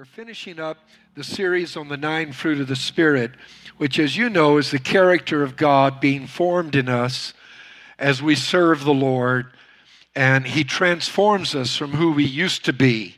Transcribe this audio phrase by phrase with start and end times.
[0.00, 0.78] are finishing up
[1.14, 3.32] the series on the nine fruit of the Spirit,
[3.76, 7.34] which, as you know, is the character of God being formed in us
[7.98, 9.48] as we serve the Lord.
[10.16, 13.16] And He transforms us from who we used to be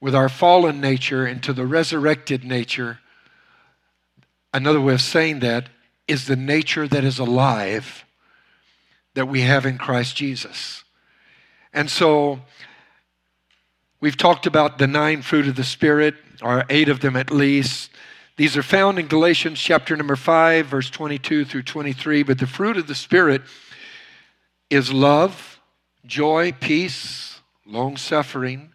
[0.00, 3.00] with our fallen nature into the resurrected nature.
[4.54, 5.68] Another way of saying that
[6.08, 8.06] is the nature that is alive
[9.12, 10.84] that we have in Christ Jesus.
[11.70, 12.40] And so,
[14.02, 17.92] We've talked about the nine fruit of the Spirit, or eight of them at least.
[18.36, 22.24] These are found in Galatians chapter number 5, verse 22 through 23.
[22.24, 23.42] But the fruit of the Spirit
[24.68, 25.60] is love,
[26.04, 28.72] joy, peace, long suffering,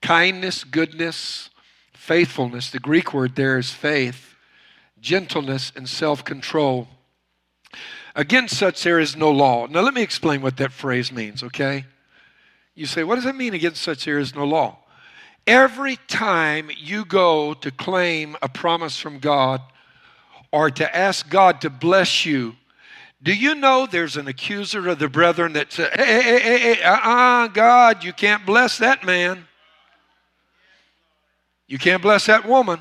[0.00, 1.50] kindness, goodness,
[1.92, 2.70] faithfulness.
[2.70, 4.36] The Greek word there is faith,
[5.00, 6.86] gentleness, and self control.
[8.14, 9.66] Against such there is no law.
[9.66, 11.84] Now, let me explain what that phrase means, okay?
[12.74, 14.78] You say, what does that mean against such there is no law?
[15.46, 19.60] Every time you go to claim a promise from God
[20.52, 22.54] or to ask God to bless you,
[23.22, 26.82] do you know there's an accuser of the brethren that says, hey, hey, hey, hey,
[26.82, 29.46] uh-uh, God, you can't bless that man.
[31.66, 32.80] You can't bless that woman.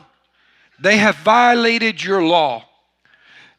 [0.79, 2.65] They have violated your law.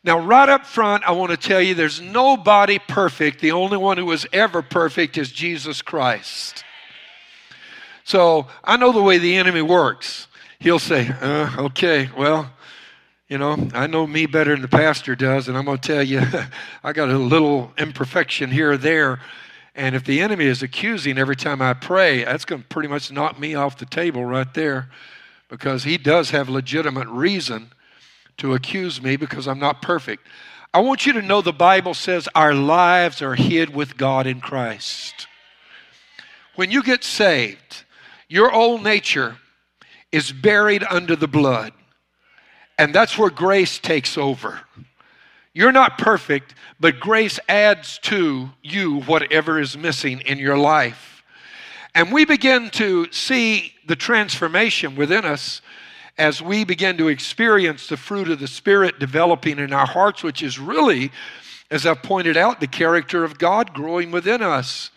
[0.05, 3.41] Now, right up front, I want to tell you there's nobody perfect.
[3.41, 6.64] The only one who was ever perfect is Jesus Christ.
[8.03, 10.27] So I know the way the enemy works.
[10.58, 12.50] He'll say, uh, okay, well,
[13.28, 16.03] you know, I know me better than the pastor does, and I'm going to tell
[16.03, 16.20] you,
[16.84, 19.20] I got a little imperfection here or there.
[19.75, 23.11] And if the enemy is accusing every time I pray, that's going to pretty much
[23.12, 24.91] knock me off the table right there
[25.48, 27.70] because he does have legitimate reason
[28.43, 30.27] to accuse me because I'm not perfect.
[30.75, 34.41] I want you to know the Bible says our lives are hid with God in
[34.41, 35.29] Christ.
[36.57, 37.85] When you get saved,
[38.29, 39.37] your old nature
[40.11, 41.73] is buried under the blood,
[42.79, 44.61] and that's where grace takes over.
[45.55, 51.23] You're not perfect, but grace adds to you whatever is missing in your life.
[51.95, 55.63] And we begin to see the transformation within us
[56.18, 60.42] as we begin to experience the fruit of the Spirit developing in our hearts, which
[60.42, 61.11] is really,
[61.70, 64.90] as I've pointed out, the character of God growing within us.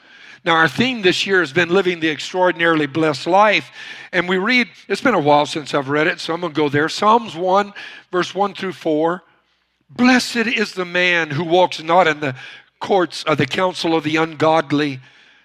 [0.44, 3.72] Now, our theme this year has been living the extraordinarily blessed life.
[4.12, 6.58] And we read, it's been a while since I've read it, so I'm going to
[6.58, 6.88] go there.
[6.88, 7.74] Psalms 1,
[8.12, 9.24] verse 1 through 4.
[9.90, 12.36] Blessed is the man who walks not in the
[12.80, 15.00] courts of the counsel of the ungodly,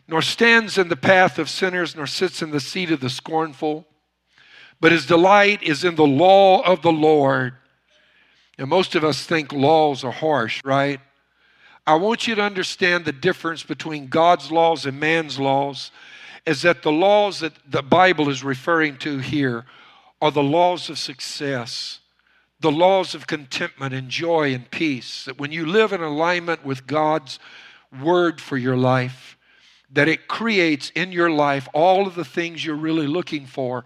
[0.06, 3.86] nor stands in the path of sinners, nor sits in the seat of the scornful
[4.80, 7.54] but his delight is in the law of the Lord.
[8.58, 11.00] And most of us think laws are harsh, right?
[11.86, 15.90] I want you to understand the difference between God's laws and man's laws
[16.46, 19.64] is that the laws that the Bible is referring to here
[20.22, 22.00] are the laws of success,
[22.60, 25.24] the laws of contentment and joy and peace.
[25.24, 27.38] That when you live in alignment with God's
[28.02, 29.36] word for your life,
[29.92, 33.84] that it creates in your life all of the things you're really looking for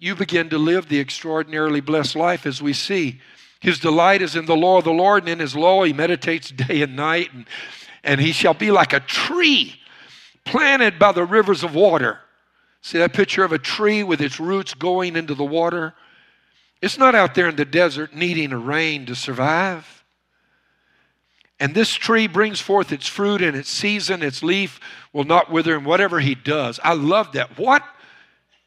[0.00, 3.20] you begin to live the extraordinarily blessed life as we see.
[3.60, 6.50] His delight is in the law of the Lord, and in his law he meditates
[6.50, 7.44] day and night, and,
[8.02, 9.74] and he shall be like a tree
[10.46, 12.18] planted by the rivers of water.
[12.80, 15.92] See that picture of a tree with its roots going into the water?
[16.80, 20.02] It's not out there in the desert needing a rain to survive.
[21.60, 24.80] And this tree brings forth its fruit in its season, its leaf
[25.12, 26.80] will not wither, and whatever he does.
[26.82, 27.58] I love that.
[27.58, 27.82] What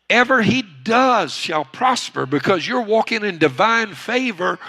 [0.09, 4.59] whatever he does shall prosper because you're walking in divine favor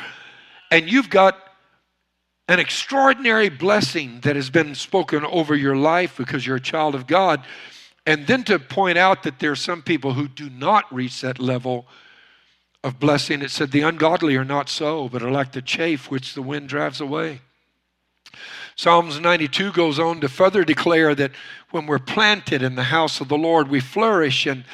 [0.71, 1.39] and you've got
[2.49, 7.07] an extraordinary blessing that has been spoken over your life because you're a child of
[7.07, 7.43] God.
[8.07, 11.39] And then to point out that there are some people who do not reach that
[11.39, 11.87] level
[12.83, 16.35] of blessing, it said, The ungodly are not so, but are like the chaff which
[16.35, 17.41] the wind drives away.
[18.77, 21.31] Psalms 92 goes on to further declare that
[21.71, 24.65] when we're planted in the house of the Lord, we flourish and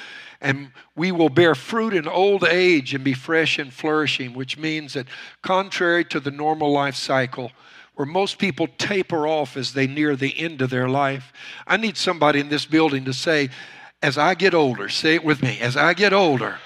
[0.41, 4.95] and we will bear fruit in old age and be fresh and flourishing, which means
[4.95, 5.07] that,
[5.43, 7.53] contrary to the normal life cycle,
[7.95, 11.33] where most people taper off as they near the end of their life,
[11.67, 13.51] I need somebody in this building to say,
[14.03, 16.59] as I get older, say it with me, as I get older,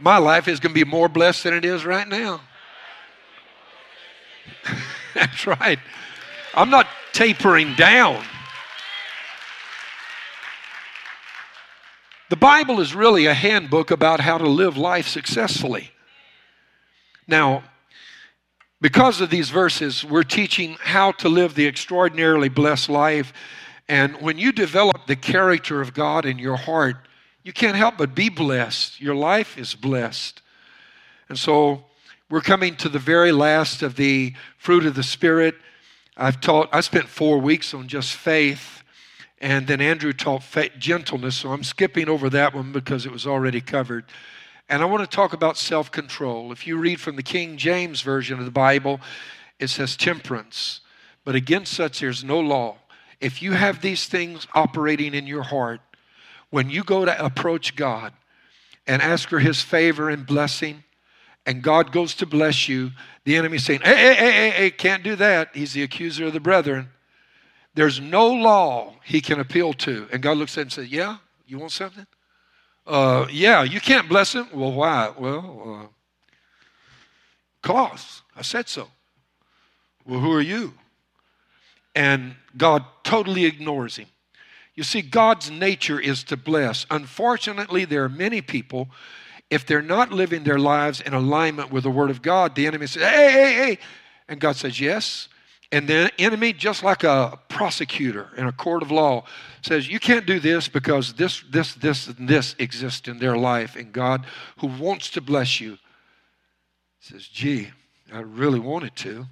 [0.00, 2.40] my life is going to be more blessed than it is right now.
[5.14, 5.78] That's right.
[6.54, 8.24] I'm not tapering down.
[12.32, 15.90] The Bible is really a handbook about how to live life successfully.
[17.28, 17.62] Now,
[18.80, 23.34] because of these verses, we're teaching how to live the extraordinarily blessed life.
[23.86, 27.06] And when you develop the character of God in your heart,
[27.42, 28.98] you can't help but be blessed.
[28.98, 30.40] Your life is blessed.
[31.28, 31.84] And so
[32.30, 35.56] we're coming to the very last of the fruit of the Spirit.
[36.16, 38.81] I've taught, I spent four weeks on just faith,
[39.42, 40.44] and then Andrew taught
[40.78, 44.04] gentleness, so I'm skipping over that one because it was already covered.
[44.68, 46.52] And I want to talk about self control.
[46.52, 49.00] If you read from the King James Version of the Bible,
[49.58, 50.80] it says temperance.
[51.24, 52.76] But against such there's no law.
[53.20, 55.80] If you have these things operating in your heart,
[56.50, 58.12] when you go to approach God
[58.86, 60.84] and ask for his favor and blessing,
[61.46, 62.92] and God goes to bless you,
[63.24, 65.50] the enemy saying, hey, hey, hey, hey, hey, can't do that.
[65.52, 66.90] He's the accuser of the brethren.
[67.74, 70.08] There's no law he can appeal to.
[70.12, 72.06] And God looks at him and says, Yeah, you want something?
[72.86, 74.48] Uh, yeah, you can't bless him.
[74.52, 75.12] Well, why?
[75.16, 75.86] Well, uh,
[77.62, 78.22] cause.
[78.36, 78.88] I said so.
[80.06, 80.74] Well, who are you?
[81.94, 84.06] And God totally ignores him.
[84.74, 86.86] You see, God's nature is to bless.
[86.90, 88.88] Unfortunately, there are many people,
[89.50, 92.86] if they're not living their lives in alignment with the Word of God, the enemy
[92.86, 93.78] says, hey, hey, hey.
[94.28, 95.28] And God says, yes.
[95.72, 99.24] And the enemy, just like a prosecutor in a court of law,
[99.62, 103.74] says, You can't do this because this, this, this, and this exists in their life.
[103.74, 104.26] And God,
[104.58, 105.78] who wants to bless you,
[107.00, 107.70] says, Gee,
[108.12, 109.26] I really wanted to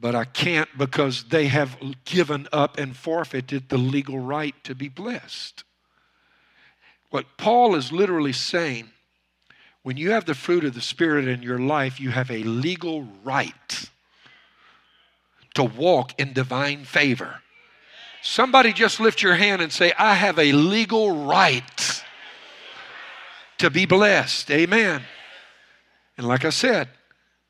[0.00, 1.76] but I can't because they have
[2.06, 5.62] given up and forfeited the legal right to be blessed.
[7.10, 8.90] What Paul is literally saying,
[9.82, 13.02] when you have the fruit of the Spirit in your life, you have a legal
[13.22, 13.90] right
[15.60, 17.40] to walk in divine favor.
[18.22, 22.02] Somebody just lift your hand and say, I have a legal right
[23.58, 24.50] to be blessed.
[24.50, 25.02] Amen.
[26.16, 26.88] And like I said,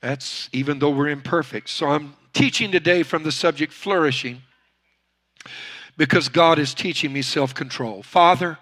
[0.00, 1.68] that's even though we're imperfect.
[1.68, 4.42] So I'm teaching today from the subject flourishing
[5.96, 8.02] because God is teaching me self control.
[8.02, 8.58] Father,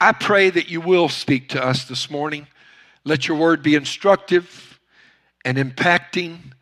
[0.00, 2.46] I pray that you will speak to us this morning.
[3.04, 4.80] Let your word be instructive
[5.44, 6.52] and impacting,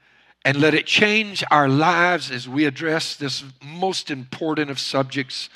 [0.44, 5.48] and let it change our lives as we address this most important of subjects.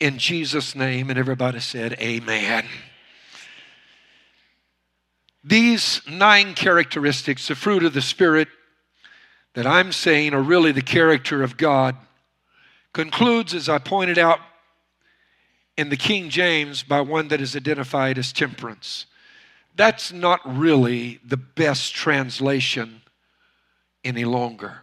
[0.00, 2.66] In Jesus' name, and everybody said, Amen.
[5.44, 8.48] These nine characteristics, the fruit of the Spirit,
[9.54, 11.96] that I'm saying are really the character of God
[12.92, 14.38] concludes, as I pointed out
[15.76, 19.06] in the King James, by one that is identified as temperance.
[19.74, 23.01] That's not really the best translation
[24.04, 24.82] any longer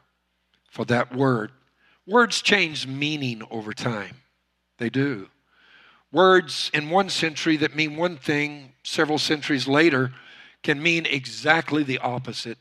[0.70, 1.52] for that word.
[2.08, 4.16] Words change meaning over time.
[4.78, 5.30] They do.
[6.12, 10.12] Words in one century that mean one thing several centuries later
[10.64, 12.58] can mean exactly the opposite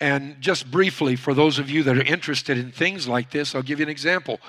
[0.00, 3.62] and just briefly, for those of you that are interested in things like this, I'll
[3.62, 4.40] give you an example.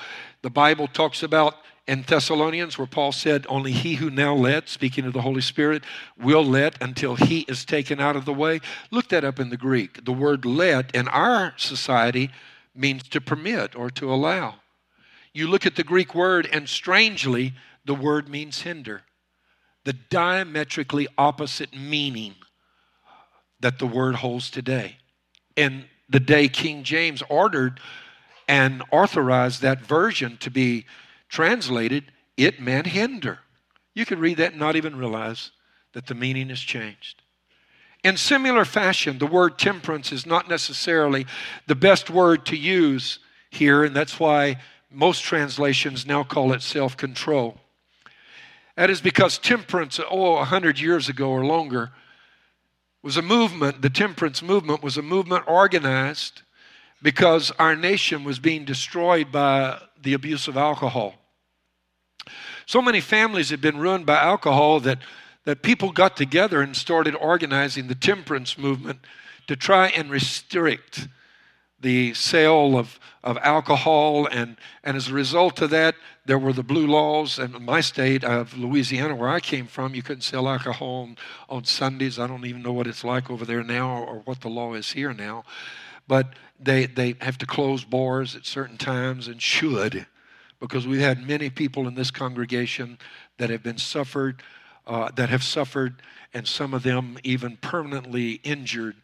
[0.44, 1.56] The Bible talks about
[1.88, 5.84] in Thessalonians, where Paul said, Only he who now let, speaking of the Holy Spirit,
[6.18, 8.62] will let until he is taken out of the way.
[8.92, 10.06] Look that up in the Greek.
[10.06, 12.30] The word let in our society
[12.76, 14.56] means to permit or to allow.
[15.34, 17.54] You look at the Greek word, and strangely,
[17.86, 19.04] the word means hinder.
[19.84, 22.36] The diametrically opposite meaning
[23.60, 24.98] that the word holds today
[25.56, 27.80] in the day King James ordered
[28.48, 30.86] and authorized that version to be
[31.32, 33.40] translated, it meant hinder.
[33.96, 35.52] You could read that and not even realize
[35.94, 37.24] that the meaning has changed.
[38.04, 41.26] In similar fashion, the word temperance is not necessarily
[41.68, 44.58] the best word to use here, and that's why
[44.92, 47.58] most translations now call it self control.
[48.76, 51.92] That is because temperance, oh, a hundred years ago or longer,
[53.04, 56.42] was a movement, the temperance movement was a movement organized
[57.02, 61.21] because our nation was being destroyed by the abuse of alcohol.
[62.72, 65.00] So many families had been ruined by alcohol that,
[65.44, 69.02] that people got together and started organizing the temperance movement
[69.48, 71.10] to try and restrict
[71.82, 74.26] the sale of, of alcohol.
[74.26, 77.40] And, and as a result of that, there were the blue laws.
[77.40, 81.18] And in my state of Louisiana, where I came from, you couldn't sell alcohol on,
[81.50, 82.20] on Sundays.
[82.20, 84.94] I don't even know what it's like over there now or, what the law is
[84.94, 85.44] here now.
[86.08, 90.08] But they, they have to close bars at certain times and should
[90.62, 92.98] because we've had many people in this congregation
[93.38, 94.42] that have been suffered,
[94.88, 96.02] uh, that have suffered,
[96.34, 98.96] and some of them even permanently injured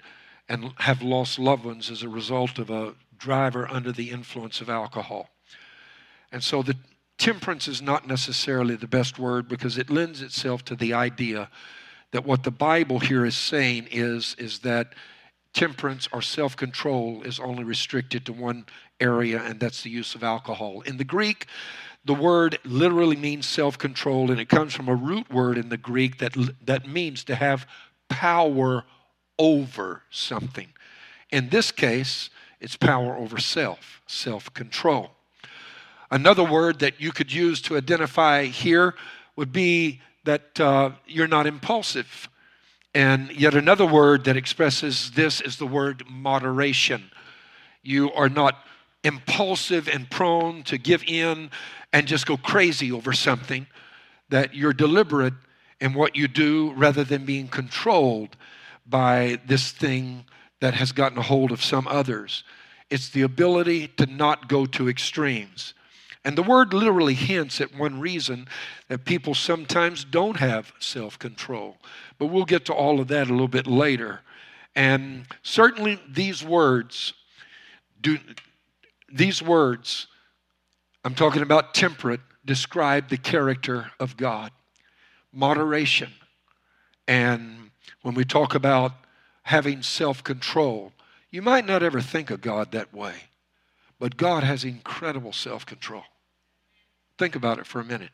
[0.48, 4.70] and have lost loved ones as a result of a driver under the influence of
[4.70, 5.30] alcohol.
[6.32, 6.78] And so the
[7.18, 11.50] temperance is not necessarily the best word because it lends itself to the idea
[12.12, 14.94] that what the Bible here is saying is, is that
[15.54, 18.66] temperance or self control is only restricted to one
[19.00, 20.82] area, and that's the use of alcohol.
[20.82, 21.48] In the Greek,
[22.06, 25.78] the word literally means self control, and it comes from a root word in the
[25.78, 26.36] Greek that,
[26.66, 27.68] that means to have
[28.10, 28.86] power
[29.38, 30.68] over something.
[31.32, 35.12] In this case, it's power over self, self control.
[36.10, 38.96] Another word that you could use to identify here
[39.36, 42.30] would be that uh, you're not impulsive.
[42.94, 47.12] And yet another word that expresses this is the word moderation.
[47.84, 48.66] You are not
[49.04, 51.50] impulsive and prone to give in
[51.94, 53.68] and just go crazy over something,
[54.30, 55.34] that you're deliberate
[55.80, 58.36] in what you do rather than being controlled
[58.86, 60.26] by this thing
[60.60, 62.44] that has gotten a hold of some others.
[62.90, 65.74] It's the ability to not go to extremes.
[66.26, 68.48] And the word literally hints at one reason
[68.90, 71.78] that people sometimes don't have self control.
[72.18, 74.22] But we'll get to all of that a little bit later.
[74.76, 77.14] And certainly these words
[78.02, 78.18] do
[79.12, 80.08] these words
[81.04, 84.52] I'm talking about temperate describe the character of God.
[85.32, 86.10] Moderation.
[87.08, 87.72] And
[88.02, 88.92] when we talk about
[89.44, 90.92] having self-control,
[91.32, 93.14] you might not ever think of God that way.
[94.00, 96.04] But God has incredible self-control.
[97.18, 98.12] Think about it for a minute.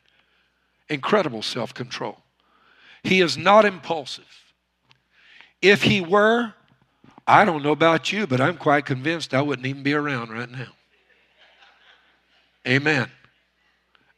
[0.89, 2.19] Incredible self control.
[3.03, 4.53] He is not impulsive.
[5.61, 6.53] If he were,
[7.25, 10.49] I don't know about you, but I'm quite convinced I wouldn't even be around right
[10.49, 10.67] now.
[12.67, 13.09] Amen.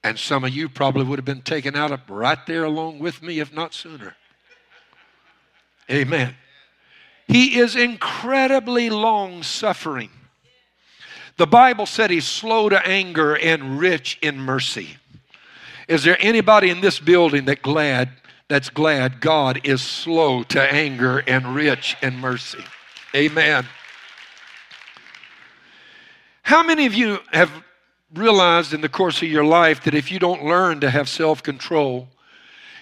[0.03, 3.23] And some of you probably would have been taken out of right there along with
[3.23, 4.15] me, if not sooner.
[5.89, 6.35] Amen.
[7.27, 10.11] He is incredibly long suffering.
[11.37, 14.97] The Bible said he's slow to anger and rich in mercy.
[15.87, 18.09] Is there anybody in this building that glad
[18.47, 22.63] that's glad God is slow to anger and rich in mercy?
[23.15, 23.65] Amen.
[26.43, 27.51] How many of you have
[28.17, 32.09] realized in the course of your life that if you don't learn to have self-control,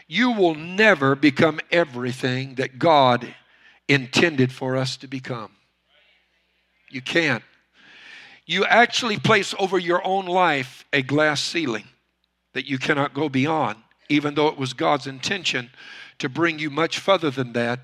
[0.08, 3.34] you will never become everything that God
[3.88, 5.52] intended for us to become?
[6.90, 7.44] You can't
[8.46, 11.86] you actually place over your own life a glass ceiling
[12.54, 13.78] that you cannot go beyond,
[14.10, 15.70] even though it was God's intention
[16.20, 17.80] to bring you much further than that.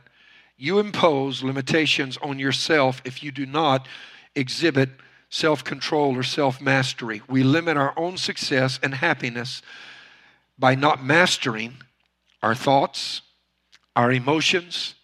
[0.58, 3.88] You impose limitations on yourself if you do not
[4.36, 4.90] exhibit
[5.30, 7.22] self control or self mastery.
[7.28, 9.62] We limit our own success and happiness
[10.58, 11.76] by not mastering
[12.44, 13.22] our thoughts,
[13.96, 14.96] our emotions,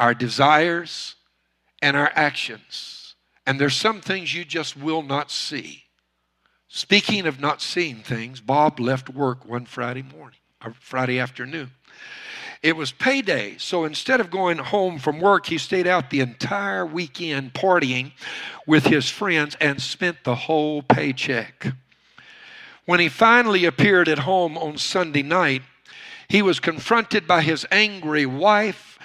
[0.00, 1.16] our desires,
[1.82, 3.14] and our actions.
[3.46, 5.84] And there's some things you just will not see.
[6.68, 11.70] Speaking of not seeing things, Bob left work one Friday morning, or Friday afternoon.
[12.62, 16.86] It was payday, so instead of going home from work, he stayed out the entire
[16.86, 18.12] weekend partying
[18.66, 21.74] with his friends and spent the whole paycheck.
[22.86, 25.62] When he finally appeared at home on Sunday night,
[26.28, 28.98] he was confronted by his angry wife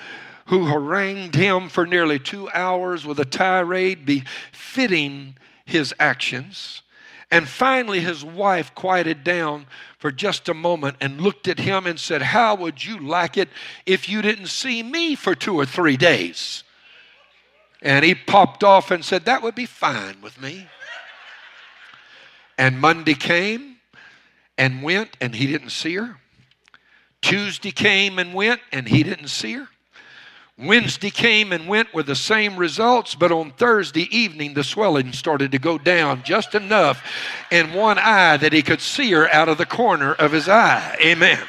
[0.45, 6.81] who harangued him for nearly two hours with a tirade befitting his actions.
[7.29, 9.65] And finally, his wife quieted down
[10.01, 13.49] for just a moment and looked at him and said, How would you like it
[13.85, 16.63] if you didn't see me for two or three days?
[17.83, 20.65] And he popped off and said, That would be fine with me.
[22.57, 23.75] And Monday came
[24.57, 26.17] and went, and he didn't see her.
[27.21, 29.67] Tuesday came and went, and he didn't see her.
[30.61, 35.51] Wednesday came and went with the same results, but on Thursday evening, the swelling started
[35.51, 37.03] to go down just enough
[37.51, 40.97] in one eye that he could see her out of the corner of his eye.
[41.01, 41.39] Amen.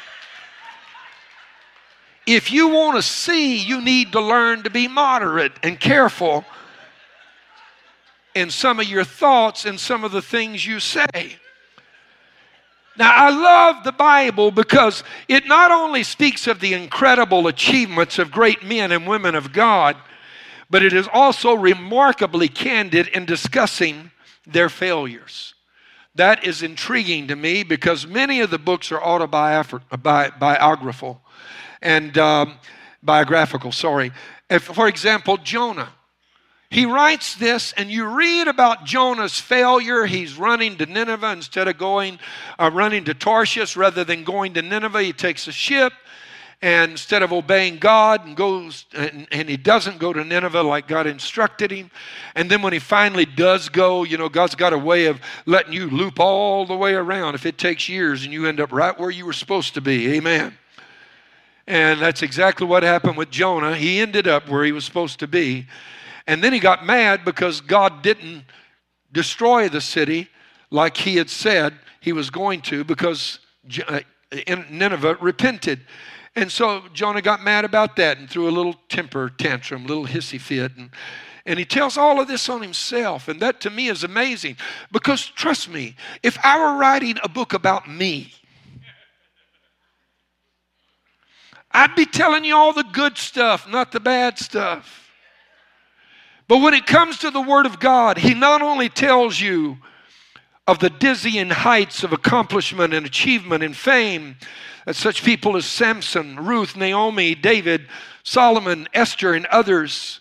[2.25, 6.45] If you want to see, you need to learn to be moderate and careful
[8.33, 11.37] in some of your thoughts and some of the things you say.
[12.97, 18.31] Now, I love the Bible because it not only speaks of the incredible achievements of
[18.31, 19.97] great men and women of God,
[20.69, 24.11] but it is also remarkably candid in discussing
[24.45, 25.55] their failures.
[26.15, 31.21] That is intriguing to me because many of the books are autobiographical
[31.81, 32.55] and um,
[33.01, 34.11] biographical, sorry.
[34.49, 35.89] If, for example, Jonah.
[36.73, 40.07] He writes this, and you read about Jonah's failure.
[40.07, 42.17] He's running to Nineveh instead of going,
[42.57, 45.03] uh, running to Tarshish rather than going to Nineveh.
[45.03, 45.93] He takes a ship,
[46.63, 50.87] and instead of obeying God, and goes, and, and he doesn't go to Nineveh like
[50.87, 51.91] God instructed him.
[52.33, 55.73] And then when he finally does go, you know, God's got a way of letting
[55.73, 57.35] you loop all the way around.
[57.35, 60.15] If it takes years, and you end up right where you were supposed to be.
[60.15, 60.57] Amen.
[61.67, 63.75] And that's exactly what happened with Jonah.
[63.75, 65.67] He ended up where he was supposed to be.
[66.27, 68.45] And then he got mad because God didn't
[69.11, 70.29] destroy the city
[70.71, 73.39] like he had said he was going to because
[73.87, 73.99] uh,
[74.69, 75.81] Nineveh repented.
[76.35, 80.39] And so Jonah got mad about that and threw a little temper tantrum, little hissy
[80.41, 80.75] fit.
[80.75, 80.89] And,
[81.45, 83.27] and he tells all of this on himself.
[83.27, 84.57] And that to me is amazing
[84.91, 88.33] because trust me, if I were writing a book about me,
[91.71, 95.02] I'd be telling you all the good stuff, not the bad stuff.
[96.47, 99.77] But when it comes to the Word of God, He not only tells you
[100.67, 104.37] of the dizzying heights of accomplishment and achievement and fame
[104.85, 107.87] that such people as Samson, Ruth, Naomi, David,
[108.23, 110.19] Solomon, Esther, and others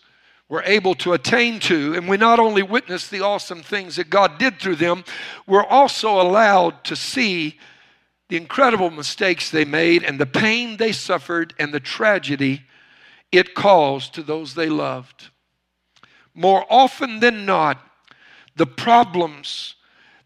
[0.49, 1.95] were able to attain to.
[1.95, 5.05] And we not only witness the awesome things that God did through them,
[5.47, 7.59] we're also allowed to see
[8.29, 12.63] the incredible mistakes they made and the pain they suffered and the tragedy
[13.31, 15.31] it caused to those they loved.
[16.35, 17.79] More often than not,
[18.57, 19.75] the problems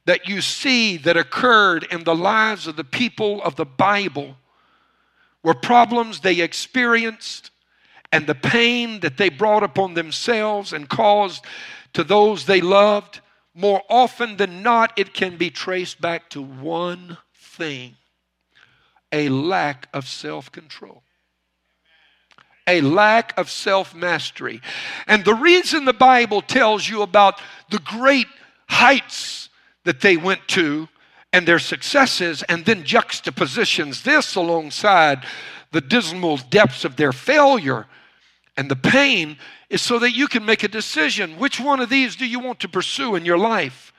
[0.05, 4.37] that you see that occurred in the lives of the people of the Bible
[5.43, 7.51] were problems they experienced
[8.13, 11.45] and the pain that they brought upon themselves and caused
[11.93, 13.21] to those they loved.
[13.55, 17.97] More often than not, it can be traced back to one thing
[19.13, 21.03] a lack of self control.
[22.67, 24.61] A lack of self mastery.
[25.07, 28.27] And the reason the Bible tells you about the great
[28.69, 29.49] heights
[29.85, 30.89] that they went to
[31.33, 35.25] and their successes, and then juxtapositions this alongside
[35.71, 37.87] the dismal depths of their failure
[38.57, 39.37] and the pain
[39.69, 41.39] is so that you can make a decision.
[41.39, 43.93] Which one of these do you want to pursue in your life?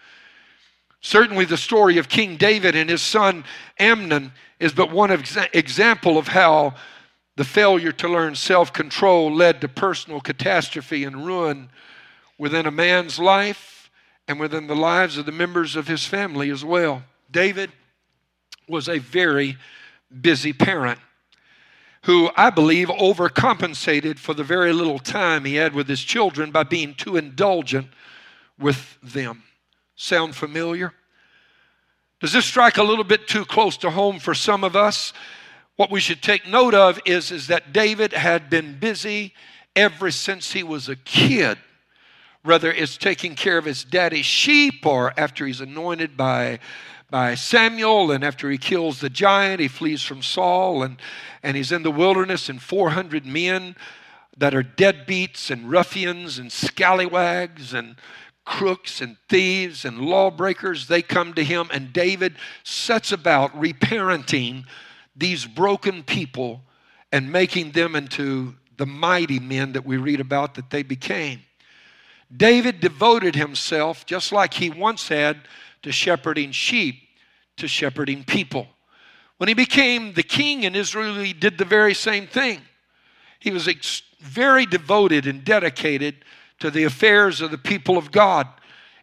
[1.02, 3.46] Certainly, the story of King David and his son
[3.78, 6.74] Amnon is but one exa- example of how
[7.38, 11.70] the failure to learn self control led to personal catastrophe and ruin
[12.38, 13.90] within a man's life
[14.28, 17.04] and within the lives of the members of his family as well.
[17.32, 17.72] David
[18.68, 19.56] was a very
[20.22, 21.00] busy parent
[22.04, 26.64] who I believe overcompensated for the very little time he had with his children by
[26.64, 27.88] being too indulgent
[28.58, 29.44] with them.
[29.96, 30.92] Sound familiar?
[32.20, 35.14] Does this strike a little bit too close to home for some of us?
[35.78, 39.36] What we should take note of is, is that David had been busy
[39.76, 41.60] ever since he was a kid.
[42.42, 46.58] Whether it's taking care of his daddy's sheep or after he's anointed by,
[47.12, 51.00] by Samuel and after he kills the giant, he flees from Saul and,
[51.44, 53.76] and he's in the wilderness and 400 men
[54.36, 57.98] that are deadbeats and ruffians and scallywags and
[58.46, 64.64] crooks and thieves and lawbreakers, they come to him, and David sets about reparenting
[65.18, 66.62] these broken people
[67.12, 71.42] and making them into the mighty men that we read about that they became.
[72.36, 75.40] David devoted himself, just like he once had,
[75.84, 76.96] to shepherding sheep,
[77.58, 78.68] to shepherding people.
[79.38, 82.62] When he became the king in Israel, he did the very same thing.
[83.40, 86.16] He was ex- very devoted and dedicated
[86.60, 88.48] to the affairs of the people of God.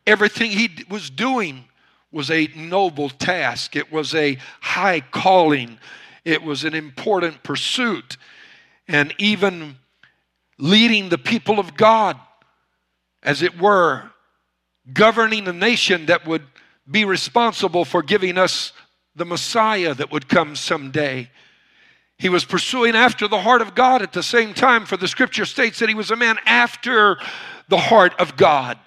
[0.07, 1.65] Everything he was doing
[2.13, 5.79] was a noble task, it was a high calling,
[6.25, 8.17] it was an important pursuit.
[8.89, 9.77] And even
[10.59, 12.19] leading the people of God,
[13.23, 14.11] as it were,
[14.93, 16.45] governing a nation that would
[16.91, 18.73] be responsible for giving us
[19.17, 21.31] the Messiah that would come someday.
[22.19, 25.47] He was pursuing after the heart of God at the same time, for the scripture
[25.47, 27.17] states that he was a man after
[27.69, 28.79] the heart of God.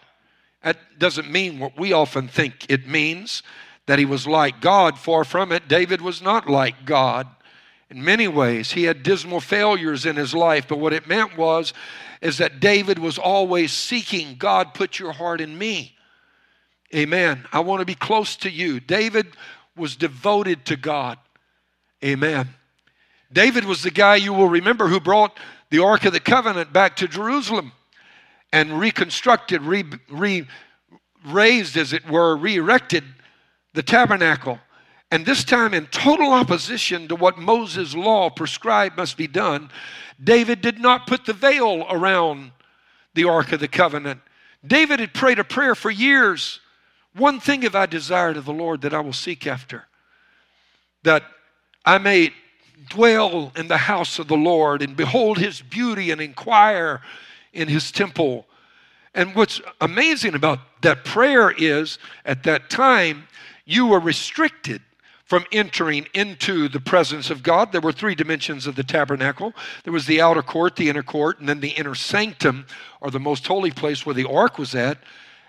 [0.64, 3.42] That doesn't mean what we often think it means
[3.88, 5.00] that he was like God.
[5.00, 7.28] Far from it, David was not like God.
[7.90, 11.74] In many ways, he had dismal failures in his life, but what it meant was
[12.22, 15.96] is that David was always seeking God, put your heart in me.
[16.94, 17.46] Amen.
[17.52, 18.80] I want to be close to you.
[18.80, 19.28] David
[19.76, 21.18] was devoted to God.
[22.04, 22.50] Amen.
[23.32, 25.38] David was the guy you will remember who brought
[25.70, 27.72] the Ark of the Covenant back to Jerusalem
[28.52, 30.48] and reconstructed, re, re,
[31.26, 33.04] raised, as it were, re erected
[33.78, 34.60] the tabernacle.
[35.12, 39.70] And this time, in total opposition to what Moses' law prescribed must be done,
[40.22, 42.54] David did not put the veil around
[43.14, 44.20] the Ark of the Covenant.
[44.66, 46.60] David had prayed a prayer for years.
[47.14, 49.86] One thing have I desired of the Lord that I will seek after,
[51.04, 51.22] that
[51.86, 52.34] I may
[52.90, 57.02] dwell in the house of the Lord and behold his beauty and inquire
[57.54, 58.48] in his temple.
[59.14, 63.28] And what's amazing about that prayer is at that time,
[63.68, 64.82] you were restricted
[65.26, 67.74] from entering into the presence of God.
[67.74, 69.54] There were three dimensions of the tabernacle
[69.84, 72.66] there was the outer court, the inner court, and then the inner sanctum,
[73.02, 74.98] or the most holy place where the ark was at,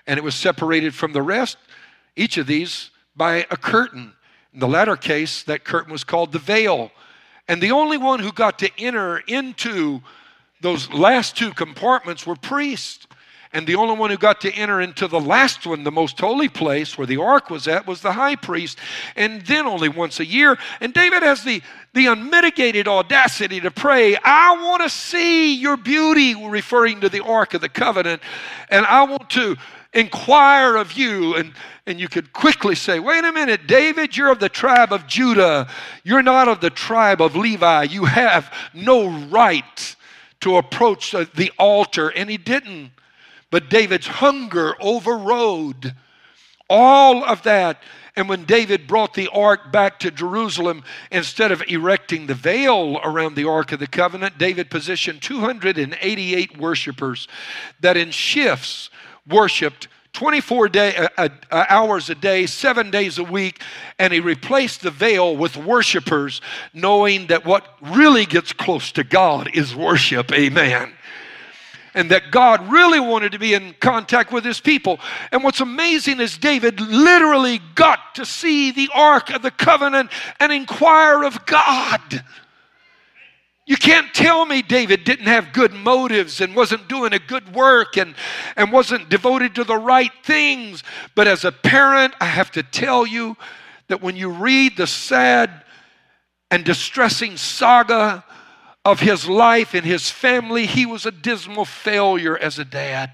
[0.06, 1.56] and it was separated from the rest
[2.16, 4.12] each of these by a curtain.
[4.52, 6.90] In the latter case, that curtain was called the veil.
[7.46, 10.02] And the only one who got to enter into
[10.60, 13.06] those last two compartments were priests.
[13.52, 16.48] And the only one who got to enter into the last one, the most holy
[16.48, 18.78] place where the ark was at, was the high priest,
[19.16, 20.58] and then only once a year.
[20.80, 21.62] And David has the,
[21.94, 27.54] the unmitigated audacity to pray, I want to see your beauty, referring to the ark
[27.54, 28.22] of the covenant,
[28.68, 29.56] and I want to
[29.94, 31.34] inquire of you.
[31.36, 31.52] And,
[31.86, 35.68] and you could quickly say, wait a minute, David, you're of the tribe of Judah.
[36.04, 37.84] You're not of the tribe of Levi.
[37.84, 39.96] You have no right
[40.40, 42.10] to approach the altar.
[42.10, 42.90] And he didn't.
[43.50, 45.94] But David's hunger overrode
[46.68, 47.82] all of that.
[48.16, 53.36] And when David brought the ark back to Jerusalem, instead of erecting the veil around
[53.36, 57.28] the ark of the covenant, David positioned 288 worshipers
[57.80, 58.90] that in shifts
[59.26, 63.62] worshiped 24 day, uh, uh, uh, hours a day, seven days a week,
[64.00, 66.40] and he replaced the veil with worshipers,
[66.74, 70.32] knowing that what really gets close to God is worship.
[70.32, 70.92] Amen
[71.94, 75.00] and that God really wanted to be in contact with his people.
[75.32, 80.52] And what's amazing is David literally got to see the Ark of the Covenant and
[80.52, 82.24] inquire of God.
[83.68, 87.98] You can't tell me David didn't have good motives and wasn't doing a good work
[87.98, 88.14] and,
[88.56, 90.82] and wasn't devoted to the right things.
[91.14, 93.36] But as a parent, I have to tell you
[93.88, 95.64] that when you read the sad
[96.50, 98.24] and distressing saga
[98.90, 103.12] of his life and his family, he was a dismal failure as a dad.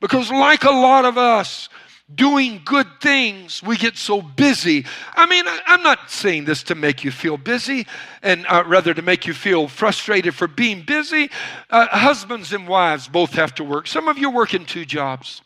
[0.00, 1.68] Because, like a lot of us,
[2.14, 4.84] doing good things, we get so busy.
[5.14, 7.86] I mean, I'm not saying this to make you feel busy,
[8.22, 11.30] and uh, rather to make you feel frustrated for being busy.
[11.70, 13.86] Uh, husbands and wives both have to work.
[13.86, 15.42] Some of you work in two jobs.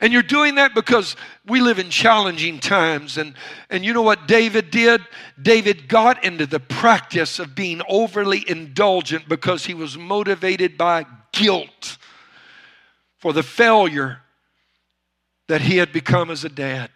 [0.00, 3.16] And you're doing that because we live in challenging times.
[3.16, 3.34] And,
[3.70, 5.00] and you know what David did?
[5.40, 11.96] David got into the practice of being overly indulgent because he was motivated by guilt
[13.18, 14.20] for the failure
[15.48, 16.90] that he had become as a dad.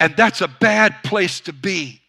[0.00, 2.00] And that's a bad place to be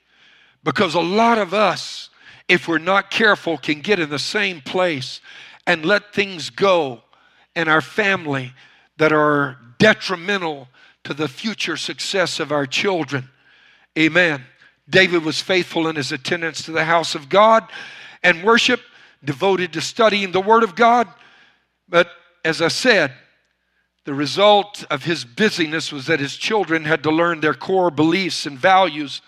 [0.63, 2.09] because a lot of us,
[2.47, 5.21] if we're not careful, can get in the same place
[5.65, 7.01] and let things go
[7.55, 8.53] in our family
[8.97, 10.67] that are detrimental
[11.03, 13.29] to the future success of our children.
[13.97, 14.43] Amen.
[14.89, 17.69] David was faithful in his attendance to the house of God
[18.23, 18.81] and worship,
[19.23, 21.07] devoted to studying the Word of God.
[21.89, 22.09] But
[22.43, 23.13] as I said,
[24.05, 28.45] the result of his busyness was that his children had to learn their core beliefs
[28.45, 29.21] and values,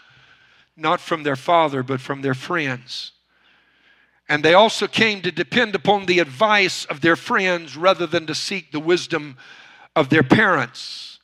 [0.77, 3.11] not from their father, but from their friends.
[4.29, 8.35] And they also came to depend upon the advice of their friends rather than to
[8.35, 9.37] seek the wisdom
[9.95, 11.19] of their parents.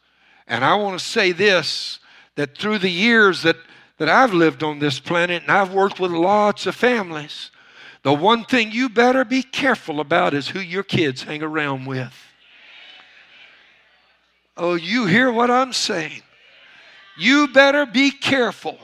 [0.48, 2.00] And I want to say this
[2.34, 3.56] that through the years that,
[3.98, 7.52] that I've lived on this planet and I've worked with lots of families,
[8.02, 12.14] the one thing you better be careful about is who your kids hang around with.
[14.58, 16.24] Oh, you hear what I'm saying?
[17.18, 18.78] You better be careful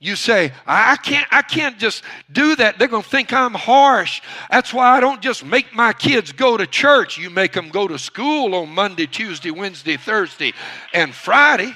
[0.00, 2.78] you say, I can't, I can't just do that.
[2.78, 4.20] They're going to think I'm harsh.
[4.50, 7.16] That's why I don't just make my kids go to church.
[7.16, 10.52] You make them go to school on Monday, Tuesday, Wednesday, Thursday,
[10.92, 11.74] and Friday.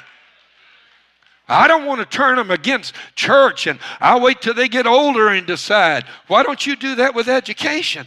[1.48, 5.28] I don't want to turn them against church and I'll wait till they get older
[5.28, 6.04] and decide.
[6.26, 8.06] Why don't you do that with education?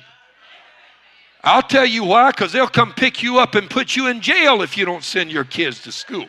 [1.44, 4.62] I'll tell you why, because they'll come pick you up and put you in jail
[4.62, 6.28] if you don't send your kids to school.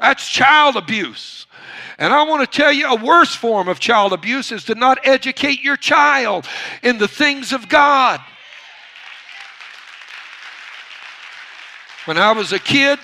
[0.00, 1.46] That's child abuse.
[1.98, 4.98] And I want to tell you a worse form of child abuse is to not
[5.04, 6.46] educate your child
[6.82, 8.20] in the things of God.
[12.04, 12.98] When I was a kid,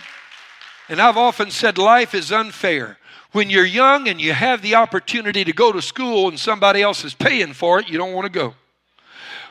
[0.88, 2.98] and I've often said life is unfair.
[3.32, 7.04] When you're young and you have the opportunity to go to school and somebody else
[7.04, 8.54] is paying for it, you don't want to go.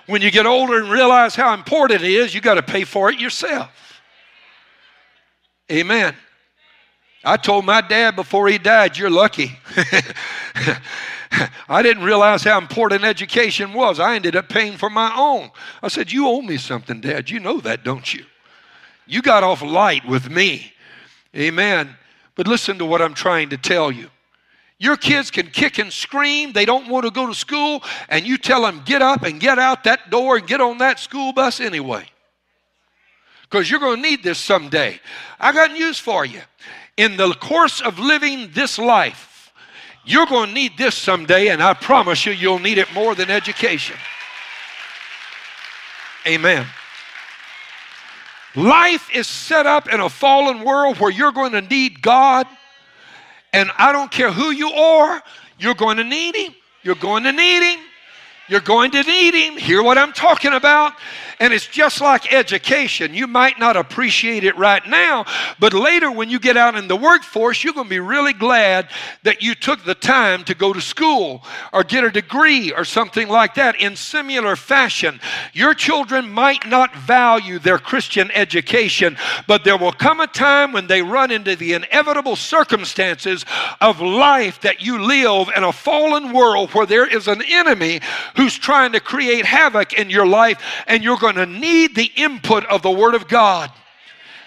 [0.05, 3.09] When you get older and realize how important it is, you got to pay for
[3.09, 4.01] it yourself.
[5.71, 6.15] Amen.
[7.23, 9.57] I told my dad before he died, You're lucky.
[11.69, 13.99] I didn't realize how important education was.
[13.99, 15.51] I ended up paying for my own.
[15.81, 17.29] I said, You owe me something, Dad.
[17.29, 18.25] You know that, don't you?
[19.05, 20.73] You got off light with me.
[21.35, 21.95] Amen.
[22.35, 24.09] But listen to what I'm trying to tell you.
[24.79, 26.51] Your kids can kick and scream.
[26.51, 29.57] They don't want to go to school, and you tell them, Get up and get
[29.57, 32.05] out that door and get on that school bus anyway.
[33.43, 34.99] Because you're going to need this someday.
[35.39, 36.41] I got news for you
[36.97, 39.51] in the course of living this life,
[40.05, 43.29] you're going to need this someday, and I promise you, you'll need it more than
[43.29, 43.95] education.
[46.27, 46.65] Amen.
[48.55, 52.45] Life is set up in a fallen world where you're going to need God.
[53.51, 55.21] And I don't care who you are,
[55.59, 56.53] you're going to need Him.
[56.83, 57.79] You're going to need Him.
[58.49, 59.57] You're going to need Him.
[59.57, 60.93] Hear what I'm talking about?
[61.39, 63.13] And it's just like education.
[63.13, 65.25] You might not appreciate it right now,
[65.59, 68.89] but later when you get out in the workforce, you're going to be really glad
[69.23, 73.27] that you took the time to go to school or get a degree or something
[73.27, 73.79] like that.
[73.81, 75.19] In similar fashion,
[75.53, 80.87] your children might not value their Christian education, but there will come a time when
[80.87, 83.45] they run into the inevitable circumstances
[83.81, 87.99] of life that you live in a fallen world where there is an enemy
[88.35, 92.65] who's trying to create havoc in your life and you're going to need the input
[92.65, 93.71] of the Word of God.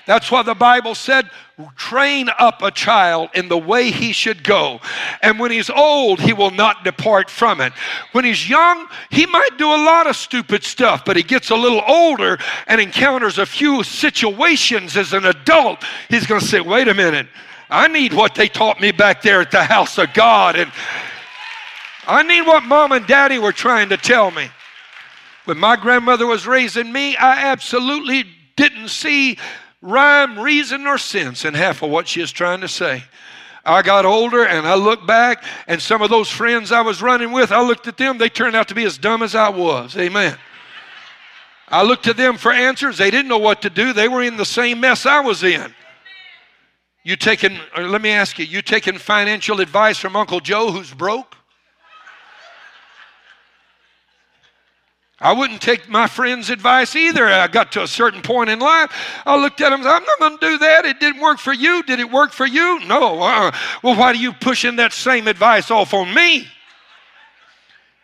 [0.07, 1.29] That's why the Bible said,
[1.75, 4.81] train up a child in the way he should go.
[5.21, 7.73] And when he's old, he will not depart from it.
[8.13, 11.57] When he's young, he might do a lot of stupid stuff, but he gets a
[11.57, 15.83] little older and encounters a few situations as an adult.
[16.09, 17.27] He's going to say, wait a minute,
[17.69, 20.55] I need what they taught me back there at the house of God.
[20.55, 20.71] And
[22.07, 24.49] I need what mom and daddy were trying to tell me.
[25.45, 28.25] When my grandmother was raising me, I absolutely
[28.57, 29.39] didn't see
[29.81, 33.05] rhyme, reason, or sense in half of what she was trying to say.
[33.65, 37.33] I got older and I looked back, and some of those friends I was running
[37.33, 39.97] with, I looked at them, they turned out to be as dumb as I was.
[39.97, 40.37] Amen.
[41.69, 42.99] I looked to them for answers.
[42.99, 45.75] They didn't know what to do, they were in the same mess I was in.
[47.03, 51.37] You taking, let me ask you, you taking financial advice from Uncle Joe who's broke?
[55.19, 57.27] I wouldn't take my friend's advice either.
[57.27, 58.91] I got to a certain point in life.
[59.25, 60.85] I looked at him and said, I'm not going to do that.
[60.85, 61.83] It didn't work for you.
[61.85, 62.81] Did it work for you?
[62.81, 63.23] No.
[63.23, 63.57] Uh-uh.
[63.83, 66.47] Well, why are you pushing that same advice off on me?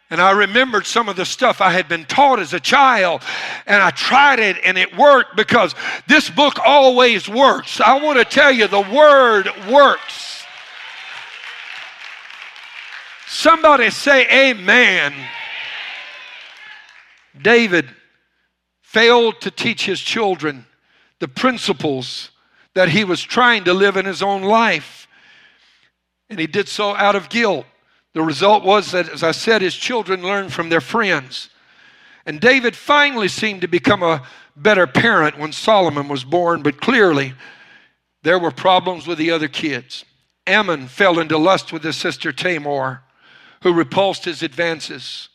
[0.09, 3.23] And I remembered some of the stuff I had been taught as a child,
[3.67, 5.75] and I tried it and it worked because
[6.07, 7.81] this book always works.
[7.81, 10.45] I want to tell you, the Word works.
[13.27, 15.15] Somebody say, Amen.
[17.41, 17.89] David
[18.83, 20.67] failed to teach his children
[21.19, 22.31] the principles
[22.75, 25.07] that he was trying to live in his own life.
[26.29, 27.67] And he did so out of guilt.
[28.15, 31.49] The result was that, as I said, his children learned from their friends.
[32.27, 34.23] And David finally seemed to become a
[34.57, 37.35] better parent when Solomon was born, but clearly
[38.23, 40.05] there were problems with the other kids.
[40.47, 43.03] Amnon fell into lust with his sister Tamar,
[43.63, 45.29] who repulsed his advances.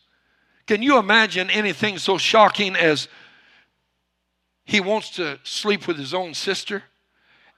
[0.68, 3.08] Can you imagine anything so shocking as
[4.66, 6.84] he wants to sleep with his own sister?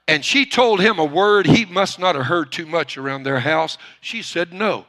[0.06, 3.40] And she told him a word he must not have heard too much around their
[3.40, 3.78] house.
[4.00, 4.86] She said no.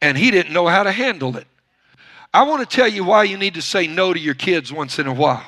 [0.00, 1.46] And he didn't know how to handle it.
[2.32, 4.98] I want to tell you why you need to say no to your kids once
[5.00, 5.44] in a while.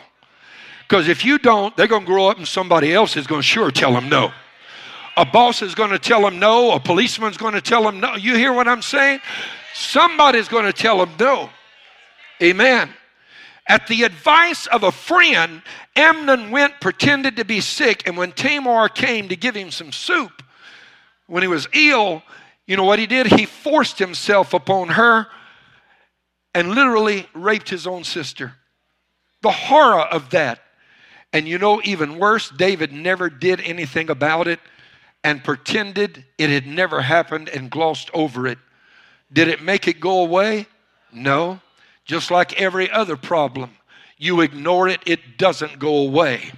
[0.88, 3.46] Because if you don't, they're going to grow up and somebody else is going to
[3.46, 4.32] sure tell them no.
[5.16, 6.72] A boss is going to tell them no.
[6.72, 8.16] A policeman's going to tell them no.
[8.16, 9.20] You hear what I'm saying?
[9.74, 11.50] Somebody's going to tell them no.
[12.42, 12.90] Amen.
[13.68, 15.62] At the advice of a friend,
[15.94, 20.42] Amnon went, pretended to be sick, and when Tamar came to give him some soup,
[21.26, 22.22] when he was ill,
[22.66, 23.26] you know what he did?
[23.28, 25.28] He forced himself upon her
[26.54, 28.54] and literally raped his own sister.
[29.42, 30.60] The horror of that.
[31.32, 34.60] And you know, even worse, David never did anything about it
[35.24, 38.58] and pretended it had never happened and glossed over it.
[39.32, 40.66] Did it make it go away?
[41.12, 41.60] No.
[42.04, 43.70] Just like every other problem,
[44.18, 46.52] you ignore it, it doesn't go away.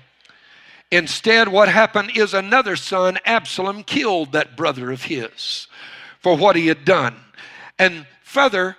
[0.91, 5.67] Instead, what happened is another son, Absalom, killed that brother of his
[6.21, 7.17] for what he had done.
[7.79, 8.77] And further,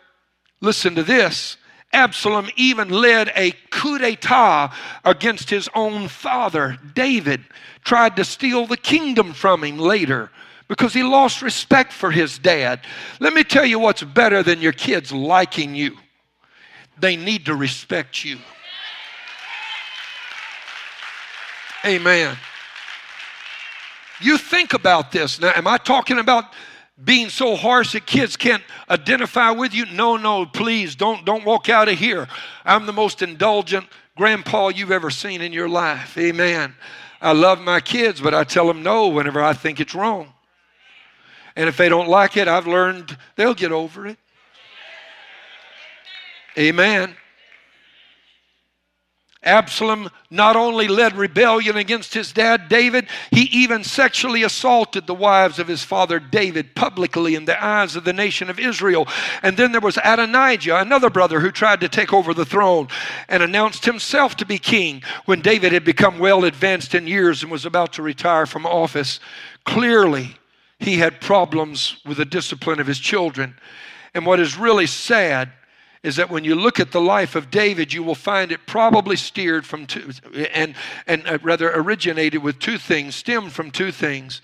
[0.62, 1.58] listen to this
[1.94, 4.74] Absalom even led a coup d'etat
[5.06, 7.46] against his own father, David,
[7.84, 10.30] tried to steal the kingdom from him later
[10.68, 12.82] because he lost respect for his dad.
[13.20, 15.98] Let me tell you what's better than your kids liking you.
[17.00, 18.38] They need to respect you.
[21.86, 22.36] Amen.
[24.22, 25.40] You think about this.
[25.40, 26.46] Now, am I talking about
[27.04, 29.86] being so harsh that kids can't identify with you?
[29.88, 32.28] No, no, please don't don't walk out of here.
[32.64, 36.18] I'm the most indulgent grandpa you've ever seen in your life.
[36.18, 36.74] Amen.
[37.22, 40.35] I love my kids, but I tell them no whenever I think it's wrong.
[41.56, 44.18] And if they don't like it, I've learned they'll get over it.
[46.58, 47.16] Amen.
[49.46, 55.60] Absalom not only led rebellion against his dad David, he even sexually assaulted the wives
[55.60, 59.08] of his father David publicly in the eyes of the nation of Israel.
[59.44, 62.88] And then there was Adonijah, another brother who tried to take over the throne
[63.30, 67.52] and announced himself to be king when David had become well advanced in years and
[67.52, 69.20] was about to retire from office.
[69.64, 70.38] Clearly,
[70.80, 73.56] he had problems with the discipline of his children.
[74.14, 75.52] And what is really sad
[76.04, 79.16] is that when you look at the life of David, you will find it probably
[79.16, 80.12] steered from two,
[80.54, 80.76] and,
[81.08, 84.42] and uh, rather originated with two things, stemmed from two things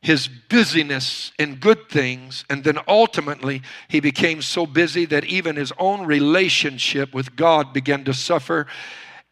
[0.00, 5.72] his busyness in good things, and then ultimately he became so busy that even his
[5.78, 8.66] own relationship with God began to suffer.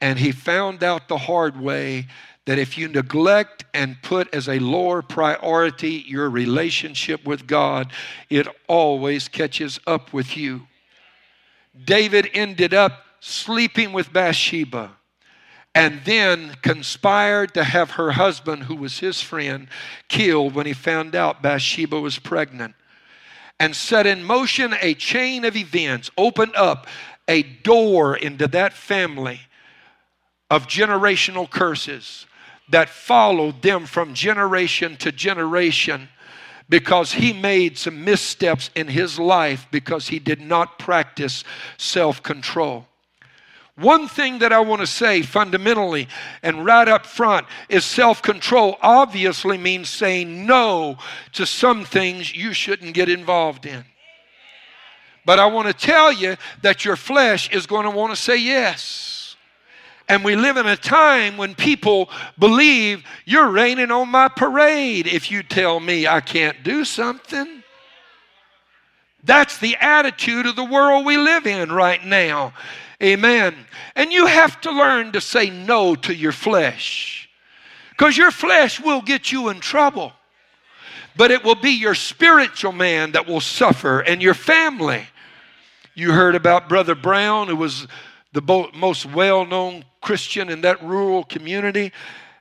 [0.00, 2.08] And he found out the hard way
[2.46, 7.92] that if you neglect and put as a lower priority your relationship with God,
[8.30, 10.66] it always catches up with you.
[11.84, 14.92] David ended up sleeping with Bathsheba
[15.74, 19.68] and then conspired to have her husband, who was his friend,
[20.08, 22.74] killed when he found out Bathsheba was pregnant.
[23.58, 26.86] And set in motion a chain of events, opened up
[27.28, 29.40] a door into that family
[30.48, 32.26] of generational curses
[32.68, 36.08] that followed them from generation to generation
[36.68, 41.44] because he made some missteps in his life because he did not practice
[41.78, 42.86] self control.
[43.76, 46.08] One thing that I want to say fundamentally
[46.42, 50.96] and right up front is self control obviously means saying no
[51.32, 53.84] to some things you shouldn't get involved in.
[55.26, 58.36] But I want to tell you that your flesh is going to want to say
[58.38, 59.15] yes.
[60.08, 65.30] And we live in a time when people believe you're raining on my parade if
[65.30, 67.62] you tell me I can't do something.
[69.24, 72.54] That's the attitude of the world we live in right now.
[73.02, 73.54] Amen.
[73.96, 77.28] And you have to learn to say no to your flesh.
[77.90, 80.12] Because your flesh will get you in trouble.
[81.16, 85.06] But it will be your spiritual man that will suffer and your family.
[85.94, 87.86] You heard about Brother Brown, who was
[88.32, 91.90] the most well known Christian in that rural community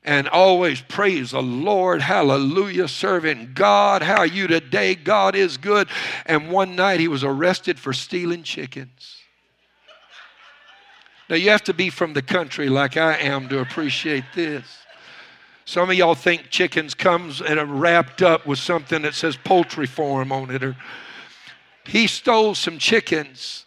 [0.03, 4.03] and always praise the Lord, hallelujah, serving God.
[4.03, 4.93] How are you today?
[4.93, 5.87] God is good.
[6.27, 9.17] And one night he was arrested for stealing chickens.
[11.27, 14.63] Now you have to be from the country like I am to appreciate this.
[15.65, 19.87] Some of y'all think chickens comes and are wrapped up with something that says poultry
[19.87, 20.63] farm on it.
[20.63, 20.77] Or
[21.83, 23.64] he stole some chickens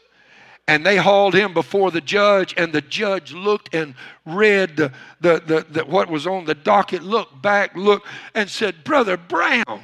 [0.68, 3.94] and they hauled him before the judge and the judge looked and
[4.26, 8.84] read the, the, the, the, what was on the docket looked back looked and said
[8.84, 9.82] brother brown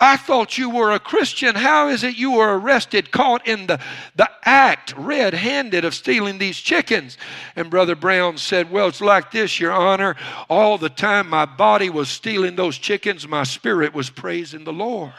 [0.00, 1.54] i thought you were a christian.
[1.54, 3.80] How is it you were arrested caught in the,
[4.16, 7.16] the act red-handed of stealing these chickens?
[7.54, 10.16] And brother brown said well it's like this your honor.
[10.48, 15.12] All the time my body was stealing those chickens my spirit was praising the lord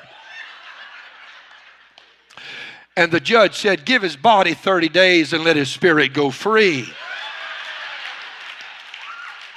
[3.02, 6.88] and the judge said, Give his body 30 days and let his spirit go free.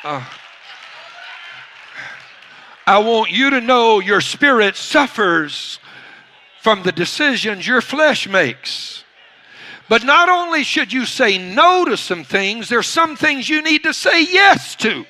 [0.03, 0.25] Uh,
[2.87, 5.79] I want you to know your spirit suffers
[6.63, 9.05] from the decisions your flesh makes.
[9.91, 13.83] But not only should you say no to some things, there's some things you need
[13.83, 15.05] to say yes to.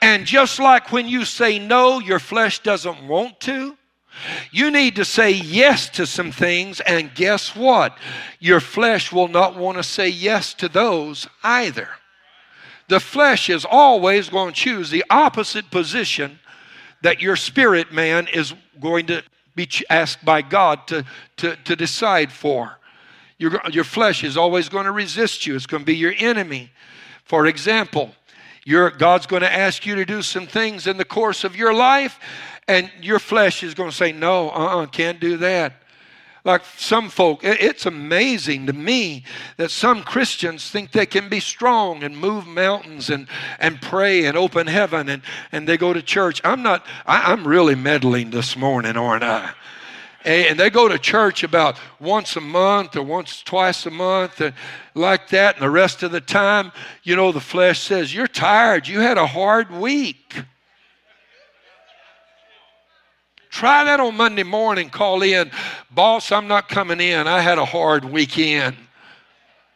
[0.00, 3.76] And just like when you say no, your flesh doesn't want to,
[4.50, 7.98] you need to say yes to some things, and guess what?
[8.40, 11.88] Your flesh will not want to say yes to those either.
[12.88, 16.38] The flesh is always going to choose the opposite position
[17.02, 19.22] that your spirit man is going to
[19.54, 21.04] be asked by God to,
[21.38, 22.78] to, to decide for.
[23.38, 26.70] Your, your flesh is always going to resist you, it's going to be your enemy.
[27.24, 28.14] For example,
[28.64, 31.74] your, God's going to ask you to do some things in the course of your
[31.74, 32.18] life,
[32.68, 35.74] and your flesh is going to say, no, uh uh-uh, can't do that.
[36.44, 39.24] Like some folk, it's amazing to me
[39.56, 44.36] that some Christians think they can be strong and move mountains and, and pray and
[44.36, 45.22] open heaven and,
[45.52, 46.42] and they go to church.
[46.44, 49.54] I'm not, I, I'm really meddling this morning, aren't I?
[50.26, 54.54] and they go to church about once a month or once twice a month and
[54.94, 56.72] like that and the rest of the time
[57.02, 60.42] you know the flesh says you're tired you had a hard week
[63.54, 64.90] Try that on Monday morning.
[64.90, 65.48] Call in,
[65.88, 67.28] boss, I'm not coming in.
[67.28, 68.74] I had a hard weekend.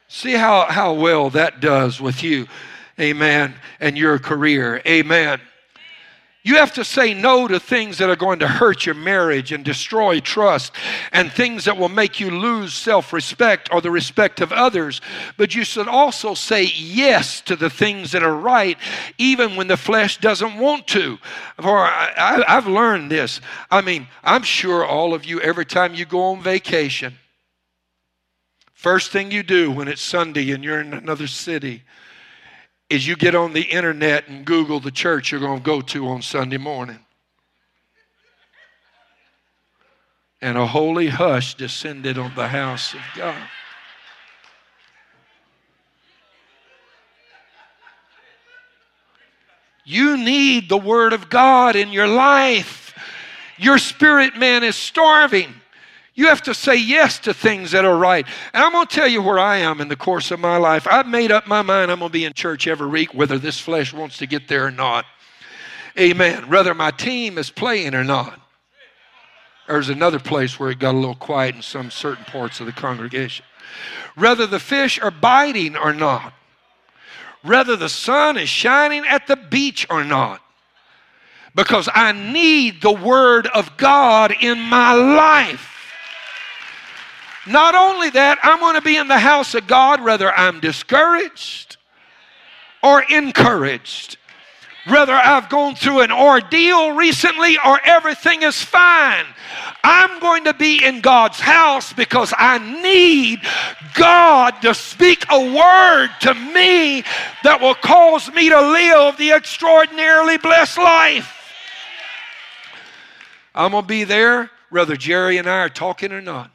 [0.09, 2.49] See how, how well that does with you.
[2.99, 3.55] Amen.
[3.79, 4.83] And your career.
[4.85, 5.41] Amen.
[6.49, 9.63] You have to say no to things that are going to hurt your marriage and
[9.63, 10.73] destroy trust
[11.13, 15.03] and things that will make you lose self respect or the respect of others.
[15.37, 18.79] But you should also say yes to the things that are right,
[19.19, 21.19] even when the flesh doesn't want to.
[21.61, 23.43] For I, have learned this.
[23.71, 27.19] I mean, I'm sure all of you, every time you go on vacation,
[28.73, 31.83] first thing you do when it's Sunday and you're in another city,
[32.91, 36.09] is you get on the internet and Google the church you're going to go to
[36.09, 36.99] on Sunday morning.
[40.41, 43.49] And a holy hush descended on the house of God.
[49.85, 52.95] You need the Word of God in your life.
[53.57, 55.53] Your spirit man is starving.
[56.19, 58.27] You have to say yes to things that are right.
[58.53, 60.85] And I'm going to tell you where I am in the course of my life.
[60.91, 63.61] I've made up my mind I'm going to be in church every week, whether this
[63.61, 65.05] flesh wants to get there or not.
[65.97, 66.49] Amen.
[66.49, 68.41] Whether my team is playing or not.
[69.69, 72.73] There's another place where it got a little quiet in some certain parts of the
[72.73, 73.45] congregation.
[74.17, 76.33] Whether the fish are biting or not.
[77.43, 80.41] Whether the sun is shining at the beach or not.
[81.55, 85.77] Because I need the Word of God in my life.
[87.49, 91.77] Not only that, I'm going to be in the house of God whether I'm discouraged
[92.83, 94.17] or encouraged.
[94.87, 99.27] Whether I've gone through an ordeal recently or everything is fine.
[99.85, 103.41] I'm going to be in God's house because I need
[103.95, 107.03] God to speak a word to me
[107.45, 111.35] that will cause me to live the extraordinarily blessed life.
[113.55, 116.51] I'm going to be there whether Jerry and I are talking or not.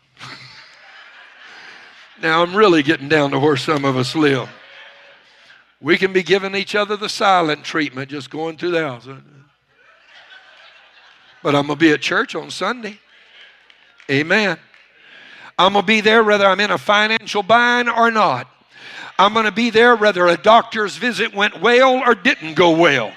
[2.22, 4.49] Now, I'm really getting down to where some of us live.
[5.82, 9.07] We can be giving each other the silent treatment just going through the house.
[11.41, 12.99] But I'm going to be at church on Sunday.
[14.09, 14.57] Amen.
[15.57, 18.47] I'm going to be there whether I'm in a financial bind or not.
[19.20, 23.14] I'm going to be there whether a doctor's visit went well or didn't go well.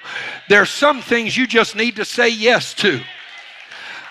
[0.49, 3.01] There's some things you just need to say yes to.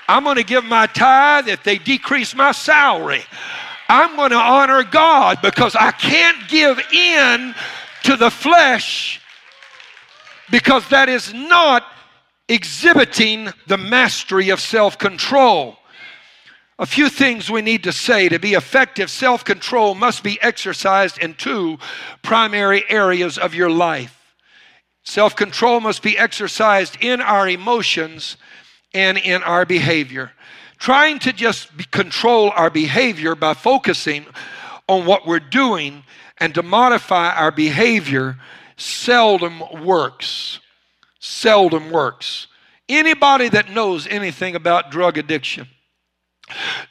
[0.08, 3.24] I'm going to give my tithe if they decrease my salary.
[3.88, 7.54] I'm going to honor God because I can't give in
[8.04, 9.22] to the flesh
[10.50, 11.84] because that is not
[12.48, 15.78] exhibiting the mastery of self control.
[16.78, 21.20] A few things we need to say to be effective self control must be exercised
[21.20, 21.78] in two
[22.22, 24.20] primary areas of your life.
[25.04, 28.38] Self control must be exercised in our emotions
[28.94, 30.32] and in our behavior
[30.86, 34.24] trying to just control our behavior by focusing
[34.88, 36.04] on what we're doing
[36.38, 38.38] and to modify our behavior
[38.78, 40.60] seldom works.
[41.20, 42.46] Seldom works.
[42.88, 45.68] Anybody that knows anything about drug addiction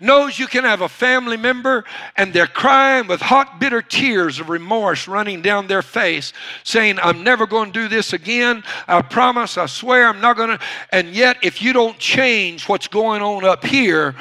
[0.01, 1.85] knows you can have a family member
[2.17, 6.33] and they're crying with hot, bitter tears of remorse running down their face,
[6.63, 8.65] saying, I'm never going to do this again.
[8.89, 10.61] I promise, I swear, I'm not going to.
[10.91, 14.15] And yet, if you don't change what's going on up here,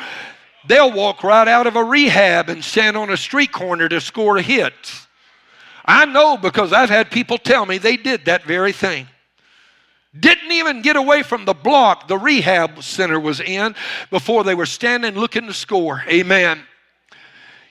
[0.67, 4.37] they'll walk right out of a rehab and stand on a street corner to score
[4.37, 4.73] a hit.
[5.85, 9.07] I know because I've had people tell me they did that very thing.
[10.17, 13.75] Didn't even get away from the block the rehab center was in
[14.11, 16.03] before they were standing looking to score.
[16.07, 16.63] Amen.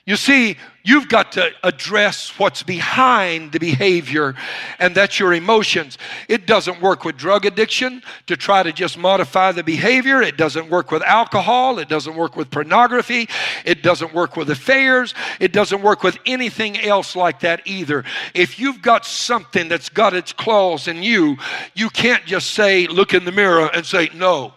[0.05, 4.35] You see, you've got to address what's behind the behavior,
[4.77, 5.97] and that's your emotions.
[6.27, 10.21] It doesn't work with drug addiction to try to just modify the behavior.
[10.21, 11.79] It doesn't work with alcohol.
[11.79, 13.29] It doesn't work with pornography.
[13.63, 15.13] It doesn't work with affairs.
[15.39, 18.03] It doesn't work with anything else like that either.
[18.33, 21.37] If you've got something that's got its claws in you,
[21.75, 24.53] you can't just say, look in the mirror and say, no.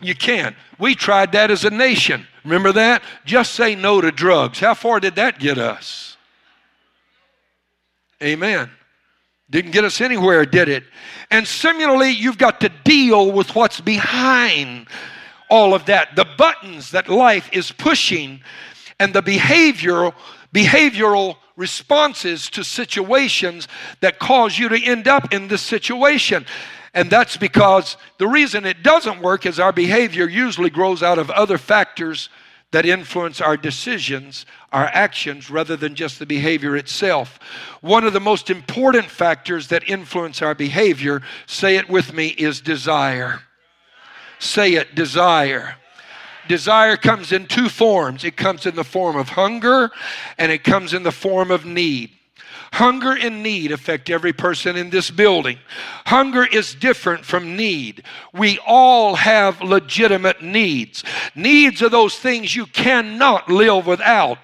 [0.00, 0.56] You can't.
[0.78, 2.26] We tried that as a nation.
[2.44, 3.02] Remember that?
[3.24, 4.60] Just say no to drugs.
[4.60, 6.16] How far did that get us?
[8.22, 8.70] Amen.
[9.50, 10.84] Didn't get us anywhere, did it?
[11.30, 14.86] And similarly, you've got to deal with what's behind
[15.48, 16.14] all of that.
[16.14, 18.40] The buttons that life is pushing
[18.98, 20.14] and the behavioral
[20.54, 23.68] behavioral responses to situations
[24.00, 26.44] that cause you to end up in this situation.
[26.94, 31.30] And that's because the reason it doesn't work is our behavior usually grows out of
[31.30, 32.28] other factors
[32.72, 37.38] that influence our decisions, our actions, rather than just the behavior itself.
[37.80, 42.60] One of the most important factors that influence our behavior, say it with me, is
[42.60, 43.40] desire.
[44.38, 45.76] Say it, desire.
[46.48, 49.90] Desire comes in two forms it comes in the form of hunger
[50.38, 52.10] and it comes in the form of need.
[52.72, 55.58] Hunger and need affect every person in this building.
[56.06, 58.04] Hunger is different from need.
[58.32, 61.02] We all have legitimate needs.
[61.34, 64.38] Needs are those things you cannot live without.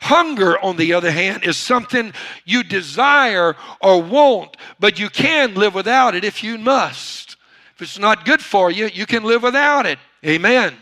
[0.00, 2.12] Hunger, on the other hand, is something
[2.44, 7.36] you desire or want, but you can live without it if you must.
[7.76, 10.00] If it's not good for you, you can live without it.
[10.26, 10.74] Amen.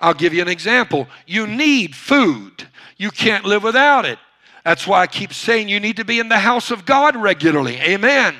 [0.00, 1.06] I'll give you an example.
[1.26, 2.66] You need food,
[2.96, 4.18] you can't live without it.
[4.66, 7.76] That's why I keep saying you need to be in the house of God regularly.
[7.76, 8.34] Amen.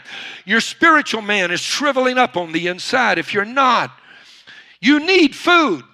[0.44, 3.96] Your spiritual man is shriveling up on the inside if you're not.
[4.80, 5.84] You need food.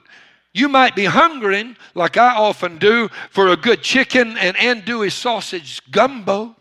[0.54, 5.82] You might be hungering, like I often do, for a good chicken and andouille sausage
[5.90, 6.56] gumbo.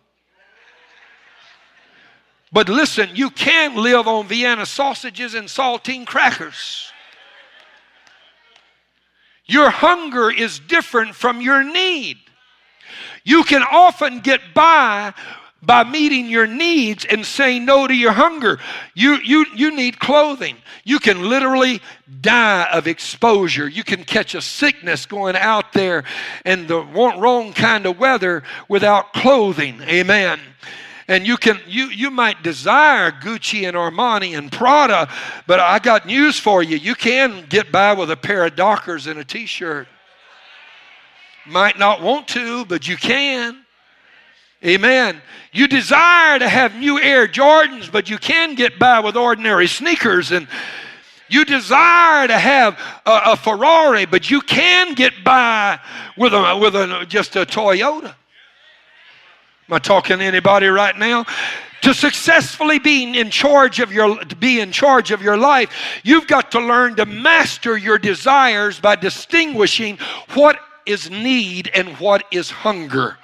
[2.51, 6.91] But listen, you can't live on Vienna sausages and saltine crackers.
[9.45, 12.17] Your hunger is different from your need.
[13.23, 15.13] You can often get by
[15.63, 18.59] by meeting your needs and saying no to your hunger.
[18.95, 20.57] You, you, you need clothing.
[20.83, 21.81] You can literally
[22.21, 23.67] die of exposure.
[23.67, 26.03] You can catch a sickness going out there
[26.45, 29.81] in the wrong kind of weather without clothing.
[29.83, 30.39] Amen.
[31.07, 35.09] And you can you you might desire Gucci and Armani and Prada,
[35.45, 36.77] but I got news for you.
[36.77, 39.87] You can get by with a pair of Dockers and a t-shirt.
[41.51, 43.65] Might not want to, but you can.
[44.63, 45.21] Amen.
[45.51, 50.31] You desire to have new Air Jordans, but you can get by with ordinary sneakers.
[50.31, 50.47] And
[51.27, 55.77] you desire to have a, a Ferrari, but you can get by
[56.15, 58.15] with, a, with a, just a Toyota.
[59.67, 61.25] Am I talking to anybody right now?
[61.81, 66.27] to successfully be in charge of your to be in charge of your life you've
[66.27, 69.97] got to learn to master your desires by distinguishing
[70.35, 73.17] what is need and what is hunger.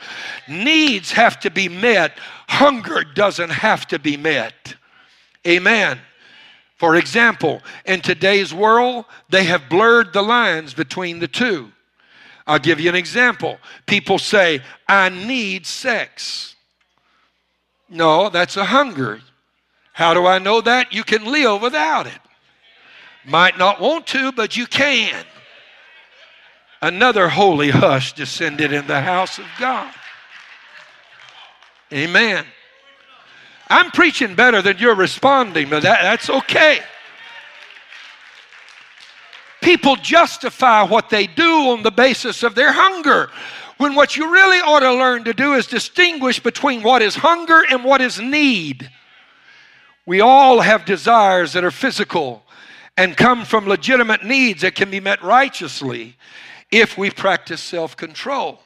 [0.48, 4.76] Needs have to be met, hunger doesn't have to be met.
[5.46, 6.00] Amen.
[6.78, 11.72] For example, in today's world, they have blurred the lines between the two.
[12.46, 13.58] I'll give you an example.
[13.88, 16.56] People say, I need sex.
[17.90, 19.22] No, that's a hunger.
[19.94, 20.94] How do I know that?
[20.94, 22.20] You can live without it.
[23.26, 25.26] Might not want to, but you can
[26.82, 29.94] another holy hush descended in the house of God.
[31.92, 32.46] Amen.
[33.70, 36.80] I'm preaching better than you're responding, but that, that's okay.
[39.62, 43.30] People justify what they do on the basis of their hunger.
[43.78, 47.64] When what you really ought to learn to do is distinguish between what is hunger
[47.70, 48.90] and what is need.
[50.06, 52.44] We all have desires that are physical
[52.96, 56.16] and come from legitimate needs that can be met righteously
[56.72, 58.60] if we practice self control.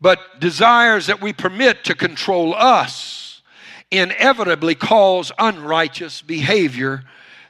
[0.00, 3.42] But desires that we permit to control us
[3.90, 7.04] inevitably cause unrighteous behavior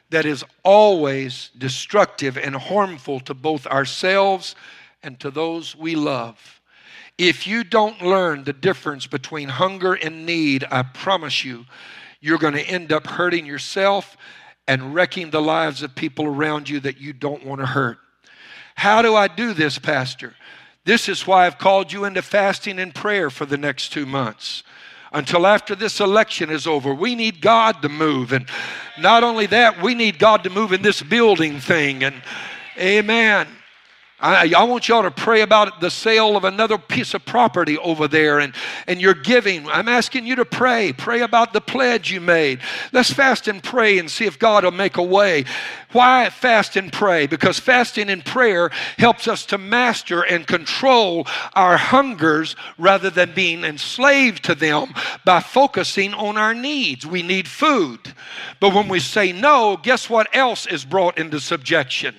[0.09, 4.55] that is always destructive and harmful to both ourselves
[5.03, 6.61] and to those we love.
[7.17, 11.65] If you don't learn the difference between hunger and need, I promise you,
[12.19, 14.17] you're going to end up hurting yourself
[14.67, 17.97] and wrecking the lives of people around you that you don't want to hurt.
[18.75, 20.35] How do I do this, Pastor?
[20.85, 24.63] This is why I've called you into fasting and prayer for the next two months.
[25.13, 28.31] Until after this election is over, we need God to move.
[28.31, 28.47] And
[28.97, 32.03] not only that, we need God to move in this building thing.
[32.03, 32.15] And
[32.77, 33.47] amen.
[34.21, 38.07] I, I, want y'all to pray about the sale of another piece of property over
[38.07, 38.53] there and,
[38.85, 39.67] and your giving.
[39.67, 40.93] I'm asking you to pray.
[40.93, 42.59] Pray about the pledge you made.
[42.91, 45.45] Let's fast and pray and see if God will make a way.
[45.91, 47.25] Why fast and pray?
[47.25, 48.69] Because fasting and prayer
[48.99, 54.93] helps us to master and control our hungers rather than being enslaved to them
[55.25, 57.07] by focusing on our needs.
[57.07, 58.13] We need food.
[58.59, 62.15] But when we say no, guess what else is brought into subjection?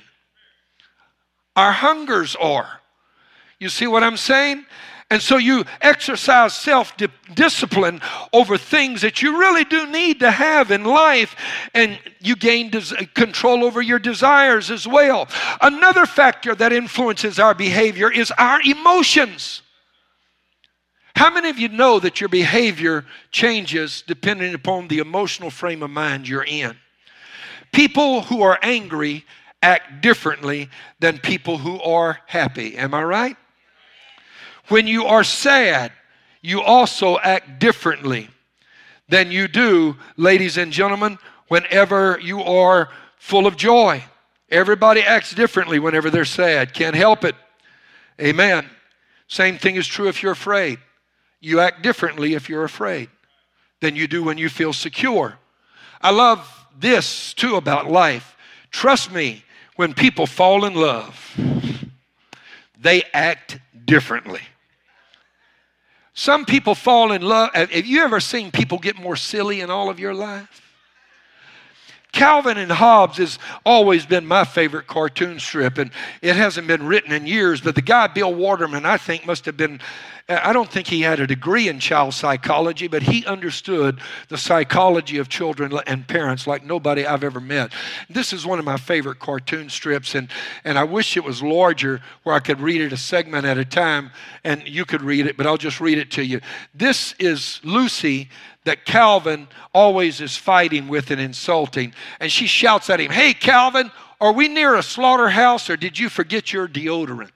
[1.57, 2.81] Our hungers are.
[3.59, 4.65] You see what I'm saying?
[5.13, 6.95] And so you exercise self
[7.35, 8.01] discipline
[8.33, 11.37] over things that you really do need to have in life,
[11.75, 15.29] and you gain des- control over your desires as well.
[15.61, 19.61] Another factor that influences our behavior is our emotions.
[21.15, 25.91] How many of you know that your behavior changes depending upon the emotional frame of
[25.91, 26.75] mind you're in?
[27.71, 29.27] People who are angry
[29.63, 32.77] act differently than people who are happy.
[32.77, 33.37] Am I right?
[34.69, 35.93] When you are sad,
[36.41, 38.29] you also act differently
[39.09, 42.89] than you do, ladies and gentlemen, whenever you are
[43.19, 44.03] full of joy.
[44.51, 46.75] Everybody acts differently whenever they're sad.
[46.75, 47.35] Can't help it.
[48.21, 48.69] Amen.
[49.29, 50.79] Same thing is true if you're afraid.
[51.43, 53.11] you act differently if you're afraid
[53.81, 55.37] than you do when you feel secure.
[56.01, 58.37] I love this too about life.
[58.71, 59.45] Trust me,
[59.77, 61.37] when people fall in love,
[62.79, 64.43] they act differently.
[66.14, 67.55] Some people fall in love.
[67.55, 70.72] Have you ever seen people get more silly in all of your life?
[72.13, 75.91] Calvin and Hobbes has always been my favorite cartoon strip, and
[76.21, 77.63] it hasn't been written in years.
[77.63, 79.81] But the guy, Bill Waterman, I think must have been,
[80.29, 83.99] I don't think he had a degree in child psychology, but he understood
[84.29, 87.73] the psychology of children and parents like nobody I've ever met.
[88.11, 90.29] This is one of my favorite cartoon strips, and,
[90.65, 93.65] and I wish it was larger where I could read it a segment at a
[93.65, 94.11] time
[94.45, 96.41] and you could read it, but I'll just read it to you.
[96.75, 98.29] This is Lucy
[98.65, 101.95] that Calvin always is fighting with and insulting.
[102.21, 103.91] And she shouts at him, Hey, Calvin,
[104.21, 107.31] are we near a slaughterhouse or did you forget your deodorant?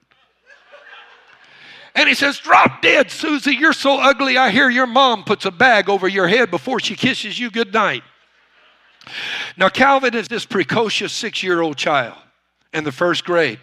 [1.96, 3.54] And he says, Drop dead, Susie.
[3.54, 4.36] You're so ugly.
[4.36, 8.04] I hear your mom puts a bag over your head before she kisses you goodnight.
[9.56, 12.18] Now, Calvin is this precocious six year old child
[12.72, 13.58] in the first grade.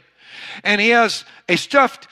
[0.64, 2.07] And he has a stuffed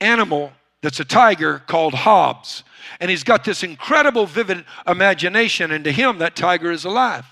[0.00, 2.64] animal that's a tiger called Hobbes.
[3.00, 7.26] And he's got this incredible, vivid imagination, and to him, that tiger is alive.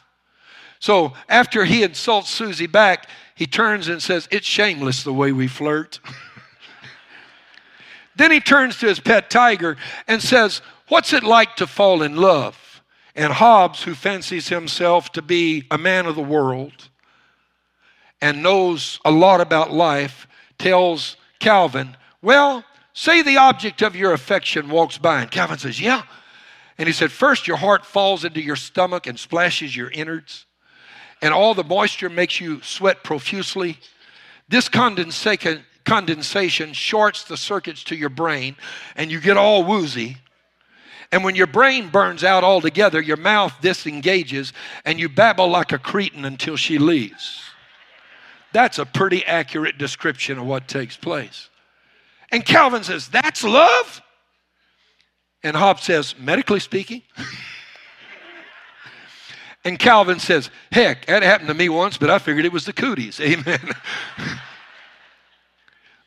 [0.80, 5.46] So after he insults Susie back, he turns and says, It's shameless the way we
[5.46, 6.01] flirt.
[8.16, 9.76] then he turns to his pet tiger
[10.09, 12.82] and says, What's it like to fall in love?
[13.14, 16.88] And Hobbes, who fancies himself to be a man of the world
[18.22, 20.26] and knows a lot about life,
[20.59, 25.22] tells Calvin, Well, Say the object of your affection walks by.
[25.22, 26.03] And Calvin says, Yeah.
[26.78, 30.47] And he said, First, your heart falls into your stomach and splashes your innards,
[31.20, 33.78] and all the moisture makes you sweat profusely.
[34.49, 38.57] This condensation, condensation shorts the circuits to your brain,
[38.97, 40.16] and you get all woozy.
[41.12, 44.53] And when your brain burns out altogether, your mouth disengages,
[44.84, 47.43] and you babble like a cretin until she leaves.
[48.53, 51.51] That's a pretty accurate description of what takes place.
[52.32, 54.02] And Calvin says, That's love?
[55.42, 57.02] And Hobbes says, Medically speaking.
[59.64, 62.72] and Calvin says, Heck, that happened to me once, but I figured it was the
[62.72, 63.20] cooties.
[63.20, 63.70] Amen.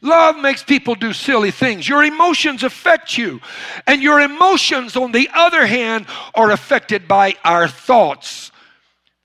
[0.02, 1.88] Love makes people do silly things.
[1.88, 3.40] Your emotions affect you.
[3.88, 8.52] And your emotions, on the other hand, are affected by our thoughts.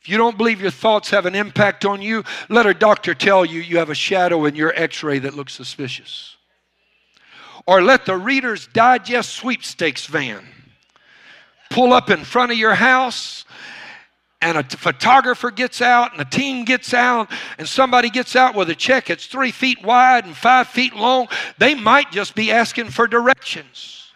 [0.01, 3.45] If you don't believe your thoughts have an impact on you, let a doctor tell
[3.45, 6.38] you you have a shadow in your x ray that looks suspicious
[7.67, 10.45] or let the Reader's Digest sweepstakes van
[11.71, 13.45] pull up in front of your house
[14.41, 18.71] and a photographer gets out and a team gets out and somebody gets out with
[18.71, 21.27] a check it's three feet wide and five feet long
[21.59, 24.11] they might just be asking for directions.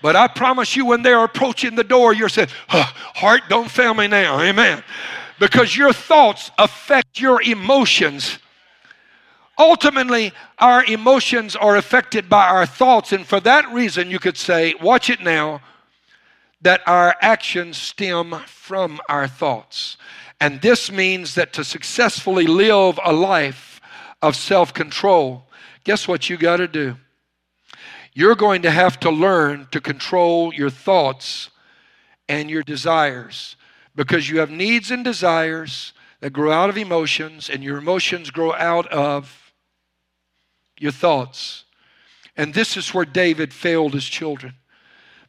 [0.00, 3.94] But i promise you when they're approaching the door you're saying oh, heart don't fail
[3.94, 4.82] me now amen.
[5.38, 8.38] Because your thoughts affect your emotions
[9.58, 14.74] Ultimately, our emotions are affected by our thoughts, and for that reason, you could say,
[14.80, 15.60] watch it now,
[16.62, 19.96] that our actions stem from our thoughts.
[20.40, 23.80] And this means that to successfully live a life
[24.22, 25.46] of self control,
[25.84, 26.96] guess what you got to do?
[28.14, 31.50] You're going to have to learn to control your thoughts
[32.28, 33.56] and your desires
[33.94, 38.54] because you have needs and desires that grow out of emotions, and your emotions grow
[38.54, 39.41] out of
[40.82, 41.64] your thoughts.
[42.36, 44.54] And this is where David failed his children.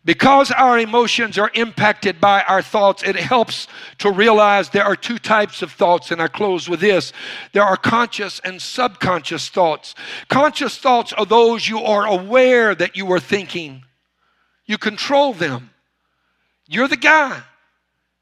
[0.05, 3.67] Because our emotions are impacted by our thoughts, it helps
[3.99, 7.13] to realize there are two types of thoughts, and I close with this.
[7.53, 9.95] There are conscious and subconscious thoughts.
[10.27, 13.85] Conscious thoughts are those you are aware that you are thinking,
[14.65, 15.69] you control them.
[16.67, 17.43] You're the guy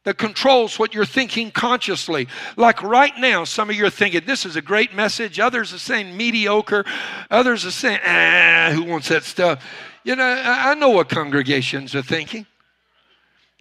[0.03, 2.27] that controls what you're thinking consciously.
[2.57, 5.39] Like right now, some of you are thinking, this is a great message.
[5.39, 6.85] Others are saying mediocre.
[7.29, 9.63] Others are saying, ah, who wants that stuff?
[10.03, 12.47] You know, I know what congregations are thinking.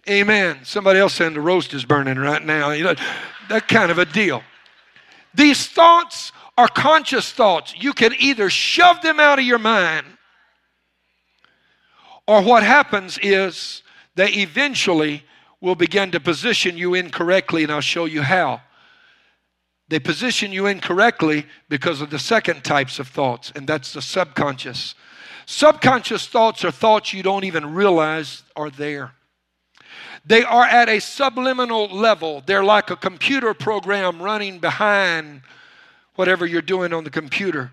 [0.09, 0.59] Amen.
[0.63, 2.71] Somebody else saying the roast is burning right now.
[2.71, 2.95] You know,
[3.49, 4.41] that kind of a deal.
[5.35, 7.75] These thoughts are conscious thoughts.
[7.77, 10.07] You can either shove them out of your mind,
[12.27, 13.83] or what happens is
[14.15, 15.23] they eventually
[15.61, 18.61] will begin to position you incorrectly, and I'll show you how.
[19.87, 24.95] They position you incorrectly because of the second types of thoughts, and that's the subconscious.
[25.45, 29.13] Subconscious thoughts are thoughts you don't even realize are there.
[30.25, 32.43] They are at a subliminal level.
[32.45, 35.41] They're like a computer program running behind
[36.15, 37.71] whatever you're doing on the computer.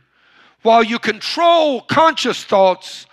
[0.62, 3.06] While you control conscious thoughts,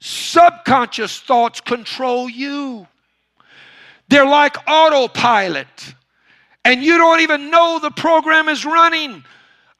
[0.00, 2.86] subconscious thoughts control you.
[4.12, 5.94] They're like autopilot,
[6.66, 9.24] and you don't even know the program is running.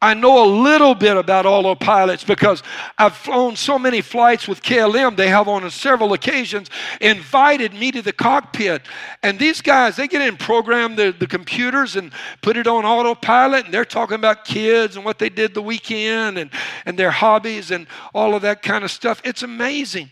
[0.01, 2.63] I know a little bit about autopilots because
[2.97, 5.17] I've flown so many flights with KLM.
[5.17, 6.71] They have on several occasions
[7.03, 8.81] invited me to the cockpit.
[9.23, 12.11] And these guys, they get in program the, the computers and
[12.41, 13.67] put it on autopilot.
[13.67, 16.51] And they're talking about kids and what they did the weekend and,
[16.87, 19.21] and their hobbies and all of that kind of stuff.
[19.25, 20.11] It's amazing.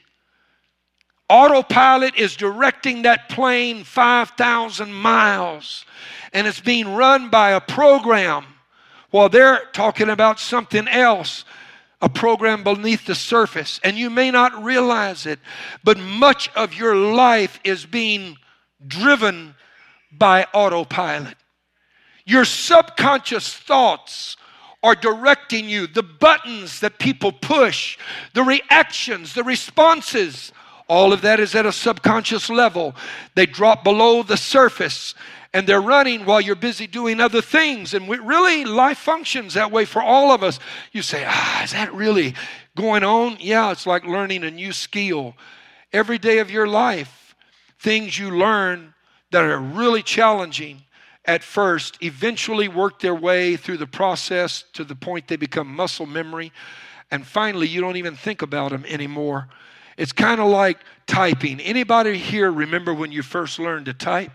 [1.30, 5.84] Autopilot is directing that plane 5,000 miles.
[6.32, 8.44] And it's being run by a program
[9.10, 11.44] while they're talking about something else,
[12.02, 13.78] a program beneath the surface.
[13.84, 15.38] And you may not realize it,
[15.84, 18.36] but much of your life is being
[18.84, 19.54] driven
[20.10, 21.36] by autopilot.
[22.24, 24.36] Your subconscious thoughts
[24.82, 27.98] are directing you, the buttons that people push,
[28.34, 30.52] the reactions, the responses.
[30.90, 32.96] All of that is at a subconscious level.
[33.36, 35.14] They drop below the surface
[35.52, 37.94] and they're running while you're busy doing other things.
[37.94, 40.58] And we, really, life functions that way for all of us.
[40.90, 42.34] You say, ah, is that really
[42.76, 43.36] going on?
[43.38, 45.36] Yeah, it's like learning a new skill.
[45.92, 47.36] Every day of your life,
[47.78, 48.92] things you learn
[49.30, 50.82] that are really challenging
[51.24, 56.06] at first eventually work their way through the process to the point they become muscle
[56.06, 56.50] memory.
[57.12, 59.48] And finally, you don't even think about them anymore.
[60.00, 61.60] It's kind of like typing.
[61.60, 64.30] Anybody here remember when you first learned to type?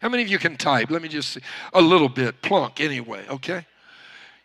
[0.00, 0.90] How many of you can type?
[0.90, 1.40] Let me just see.
[1.72, 3.64] A little bit, plunk anyway, okay?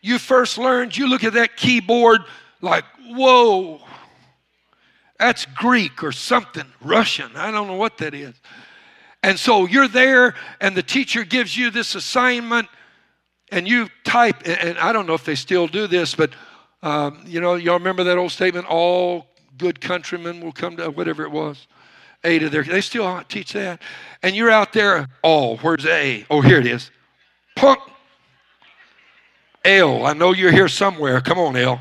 [0.02, 2.22] You first learned, you look at that keyboard
[2.62, 3.82] like, whoa,
[5.18, 7.36] that's Greek or something, Russian.
[7.36, 8.36] I don't know what that is.
[9.24, 12.68] And so you're there, and the teacher gives you this assignment,
[13.52, 16.30] and you type, and I don't know if they still do this, but
[16.84, 19.26] um, you know, y'all remember that old statement, all
[19.58, 21.68] good countrymen will come to whatever it was.
[22.24, 23.82] A to their, they still teach that.
[24.24, 26.26] And you're out there, oh, where's A?
[26.30, 26.92] Oh, here it is.
[27.56, 27.80] Punk.
[29.64, 30.06] L.
[30.06, 31.22] I know you're here somewhere.
[31.22, 31.80] Come on, L.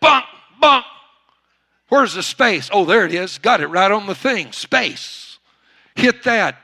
[0.00, 0.24] Bunk,
[0.60, 0.84] bunk.
[1.88, 2.68] Where's the space?
[2.72, 3.38] Oh, there it is.
[3.38, 4.52] Got it right on the thing.
[4.52, 5.38] Space.
[5.94, 6.56] Hit that.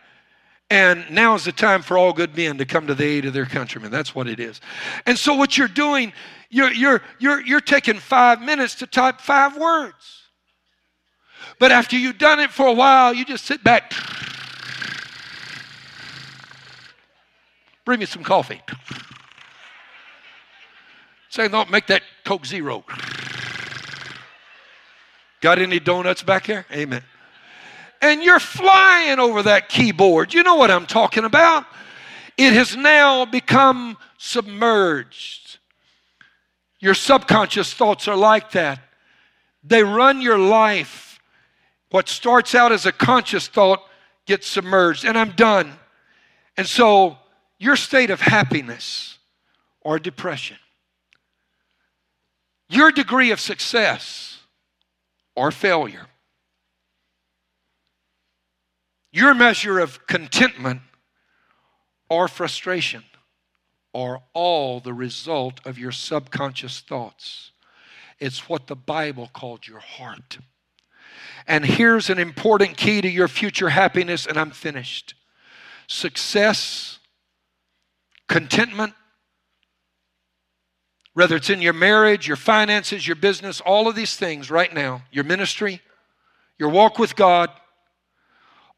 [0.69, 3.33] And now is the time for all good men to come to the aid of
[3.33, 3.91] their countrymen.
[3.91, 4.61] That's what it is.
[5.07, 6.13] And so what you're doing,
[6.53, 10.29] you're, you're, you're, you're taking five minutes to type five words.
[11.59, 13.95] But after you've done it for a while, you just sit back.
[17.87, 18.61] Bring me some coffee.
[21.31, 22.85] Say, no, make that Coke Zero.
[25.41, 26.67] Got any donuts back here?
[26.71, 27.03] Amen.
[28.03, 30.35] And you're flying over that keyboard.
[30.35, 31.65] You know what I'm talking about.
[32.37, 35.59] It has now become submerged.
[36.83, 38.81] Your subconscious thoughts are like that.
[39.63, 41.21] They run your life
[41.91, 43.81] what starts out as a conscious thought
[44.27, 45.75] gets submerged, and I'm done.
[46.57, 47.19] And so,
[47.59, 49.19] your state of happiness
[49.81, 50.57] or depression,
[52.69, 54.41] your degree of success
[55.37, 56.07] or failure,
[59.13, 60.81] your measure of contentment
[62.11, 63.05] or frustration
[63.95, 67.53] are all the result of your subconscious thoughts.
[68.19, 70.39] It's what the Bible called your heart.
[71.47, 75.15] And here's an important key to your future happiness, and I'm finished
[75.89, 77.01] success,
[78.29, 78.95] contentment,
[81.13, 85.03] whether it's in your marriage, your finances, your business, all of these things right now,
[85.11, 85.83] your ministry,
[86.59, 87.51] your walk with God,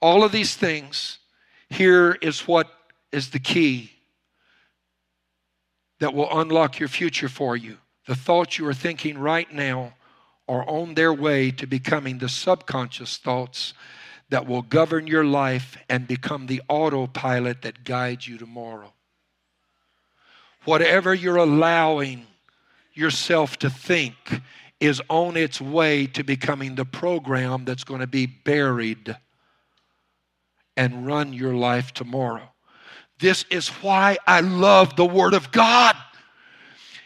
[0.00, 1.18] all of these things,
[1.68, 2.68] here is what
[3.12, 3.93] is the key
[6.00, 7.78] that will unlock your future for you.
[8.06, 9.94] The thoughts you are thinking right now
[10.46, 13.72] are on their way to becoming the subconscious thoughts
[14.28, 18.92] that will govern your life and become the autopilot that guides you tomorrow.
[20.64, 22.26] Whatever you're allowing
[22.94, 24.40] yourself to think
[24.80, 29.16] is on its way to becoming the program that's going to be buried
[30.76, 32.53] and run your life tomorrow.
[33.18, 35.96] This is why I love the Word of God.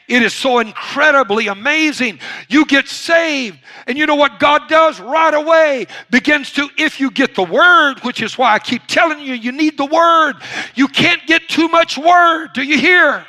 [0.08, 2.18] It is so incredibly amazing.
[2.48, 5.86] You get saved, and you know what God does right away?
[6.10, 9.52] Begins to, if you get the word, which is why I keep telling you, you
[9.52, 10.36] need the word.
[10.74, 12.54] You can't get too much word.
[12.54, 13.26] Do you hear?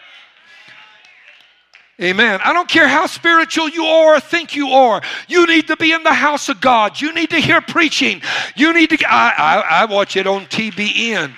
[2.02, 2.40] Amen.
[2.46, 5.02] I don't care how spiritual you are or think you are.
[5.28, 7.02] You need to be in the house of God.
[7.02, 8.22] You need to hear preaching.
[8.56, 9.06] You need to.
[9.06, 11.34] I, I, I watch it on TBN.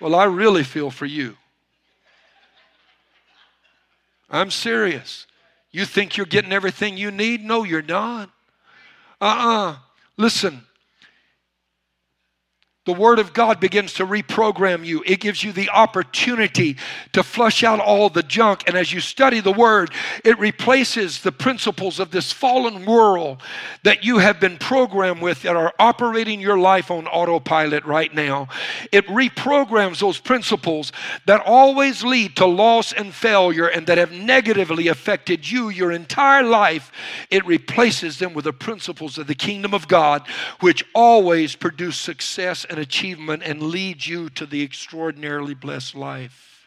[0.00, 1.36] Well, I really feel for you.
[4.30, 5.26] I'm serious.
[5.70, 7.44] You think you're getting everything you need?
[7.44, 8.30] No, you're not.
[9.20, 9.76] Uh uh
[10.16, 10.62] Listen,
[12.88, 15.02] the Word of God begins to reprogram you.
[15.04, 16.78] It gives you the opportunity
[17.12, 18.64] to flush out all the junk.
[18.66, 19.90] And as you study the Word,
[20.24, 23.42] it replaces the principles of this fallen world
[23.82, 28.48] that you have been programmed with that are operating your life on autopilot right now.
[28.90, 30.90] It reprograms those principles
[31.26, 36.42] that always lead to loss and failure and that have negatively affected you your entire
[36.42, 36.90] life.
[37.28, 40.26] It replaces them with the principles of the kingdom of God,
[40.60, 46.66] which always produce success and achievement and lead you to the extraordinarily blessed life.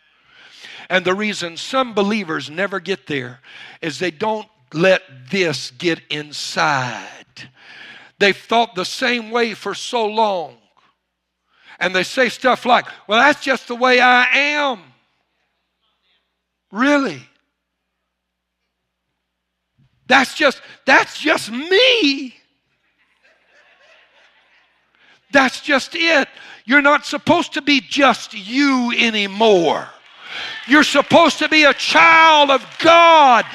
[0.89, 3.39] And the reason some believers never get there
[3.81, 7.07] is they don't let this get inside.
[8.19, 10.57] They've thought the same way for so long.
[11.79, 14.81] And they say stuff like, well, that's just the way I am.
[16.71, 17.21] Really?
[20.07, 22.35] That's just that's just me.
[25.31, 26.27] That's just it.
[26.65, 29.87] You're not supposed to be just you anymore.
[30.67, 33.45] You're supposed to be a child of God,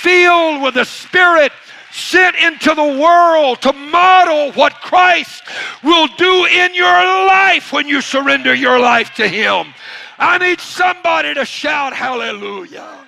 [0.00, 1.52] filled with the Spirit,
[1.92, 5.42] sent into the world to model what Christ
[5.82, 9.72] will do in your life when you surrender your life to Him.
[10.18, 13.07] I need somebody to shout hallelujah.